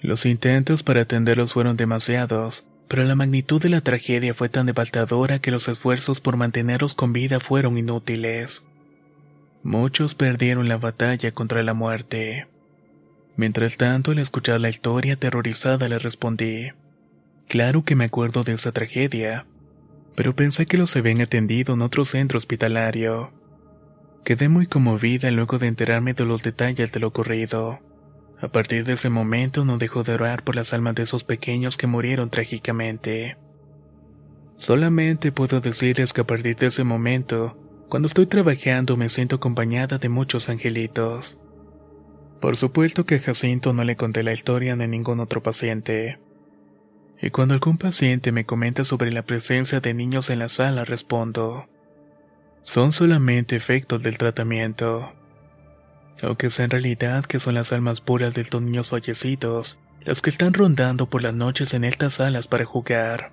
Los 0.00 0.26
intentos 0.26 0.82
para 0.82 1.02
atenderlos 1.02 1.52
fueron 1.52 1.76
demasiados, 1.76 2.66
pero 2.88 3.04
la 3.04 3.14
magnitud 3.14 3.60
de 3.60 3.70
la 3.70 3.80
tragedia 3.80 4.34
fue 4.34 4.48
tan 4.48 4.66
devastadora 4.66 5.38
que 5.38 5.50
los 5.50 5.68
esfuerzos 5.68 6.20
por 6.20 6.36
mantenerlos 6.36 6.94
con 6.94 7.12
vida 7.12 7.40
fueron 7.40 7.78
inútiles. 7.78 8.62
Muchos 9.62 10.14
perdieron 10.14 10.68
la 10.68 10.76
batalla 10.76 11.32
contra 11.32 11.62
la 11.62 11.74
muerte. 11.74 12.46
Mientras 13.36 13.76
tanto, 13.76 14.12
al 14.12 14.18
escuchar 14.18 14.60
la 14.60 14.68
historia 14.68 15.14
aterrorizada 15.14 15.88
le 15.88 15.98
respondí, 15.98 16.70
Claro 17.48 17.84
que 17.84 17.96
me 17.96 18.04
acuerdo 18.04 18.44
de 18.44 18.52
esa 18.52 18.72
tragedia, 18.72 19.46
pero 20.14 20.34
pensé 20.34 20.66
que 20.66 20.78
los 20.78 20.96
habían 20.96 21.20
atendido 21.20 21.74
en 21.74 21.82
otro 21.82 22.04
centro 22.04 22.38
hospitalario. 22.38 23.32
Quedé 24.24 24.48
muy 24.48 24.66
conmovida 24.66 25.30
luego 25.30 25.58
de 25.58 25.66
enterarme 25.66 26.14
de 26.14 26.24
los 26.24 26.42
detalles 26.42 26.90
de 26.92 27.00
lo 27.00 27.08
ocurrido. 27.08 27.80
A 28.40 28.48
partir 28.48 28.84
de 28.84 28.94
ese 28.94 29.10
momento 29.10 29.64
no 29.64 29.78
dejó 29.78 30.02
de 30.02 30.14
orar 30.14 30.44
por 30.44 30.56
las 30.56 30.72
almas 30.72 30.94
de 30.94 31.02
esos 31.02 31.24
pequeños 31.24 31.76
que 31.76 31.86
murieron 31.86 32.30
trágicamente. 32.30 33.36
Solamente 34.56 35.32
puedo 35.32 35.60
decirles 35.60 36.12
que 36.12 36.22
a 36.22 36.26
partir 36.26 36.56
de 36.56 36.66
ese 36.66 36.84
momento, 36.84 37.58
cuando 37.88 38.06
estoy 38.06 38.26
trabajando 38.26 38.96
me 38.96 39.08
siento 39.08 39.36
acompañada 39.36 39.98
de 39.98 40.08
muchos 40.08 40.48
angelitos. 40.48 41.38
Por 42.44 42.58
supuesto 42.58 43.06
que 43.06 43.20
Jacinto 43.20 43.72
no 43.72 43.84
le 43.84 43.96
conté 43.96 44.22
la 44.22 44.34
historia 44.34 44.76
ni 44.76 44.84
a 44.84 44.86
ningún 44.86 45.18
otro 45.18 45.42
paciente. 45.42 46.18
Y 47.18 47.30
cuando 47.30 47.54
algún 47.54 47.78
paciente 47.78 48.32
me 48.32 48.44
comenta 48.44 48.84
sobre 48.84 49.10
la 49.12 49.22
presencia 49.22 49.80
de 49.80 49.94
niños 49.94 50.28
en 50.28 50.40
la 50.40 50.50
sala, 50.50 50.84
respondo, 50.84 51.70
son 52.62 52.92
solamente 52.92 53.56
efectos 53.56 54.02
del 54.02 54.18
tratamiento. 54.18 55.10
Aunque 56.20 56.50
sea 56.50 56.66
en 56.66 56.72
realidad 56.72 57.24
que 57.24 57.40
son 57.40 57.54
las 57.54 57.72
almas 57.72 58.02
puras 58.02 58.34
de 58.34 58.42
estos 58.42 58.60
niños 58.60 58.90
fallecidos, 58.90 59.78
las 60.02 60.20
que 60.20 60.28
están 60.28 60.52
rondando 60.52 61.08
por 61.08 61.22
las 61.22 61.32
noches 61.32 61.72
en 61.72 61.82
estas 61.82 62.16
salas 62.16 62.46
para 62.46 62.66
jugar. 62.66 63.32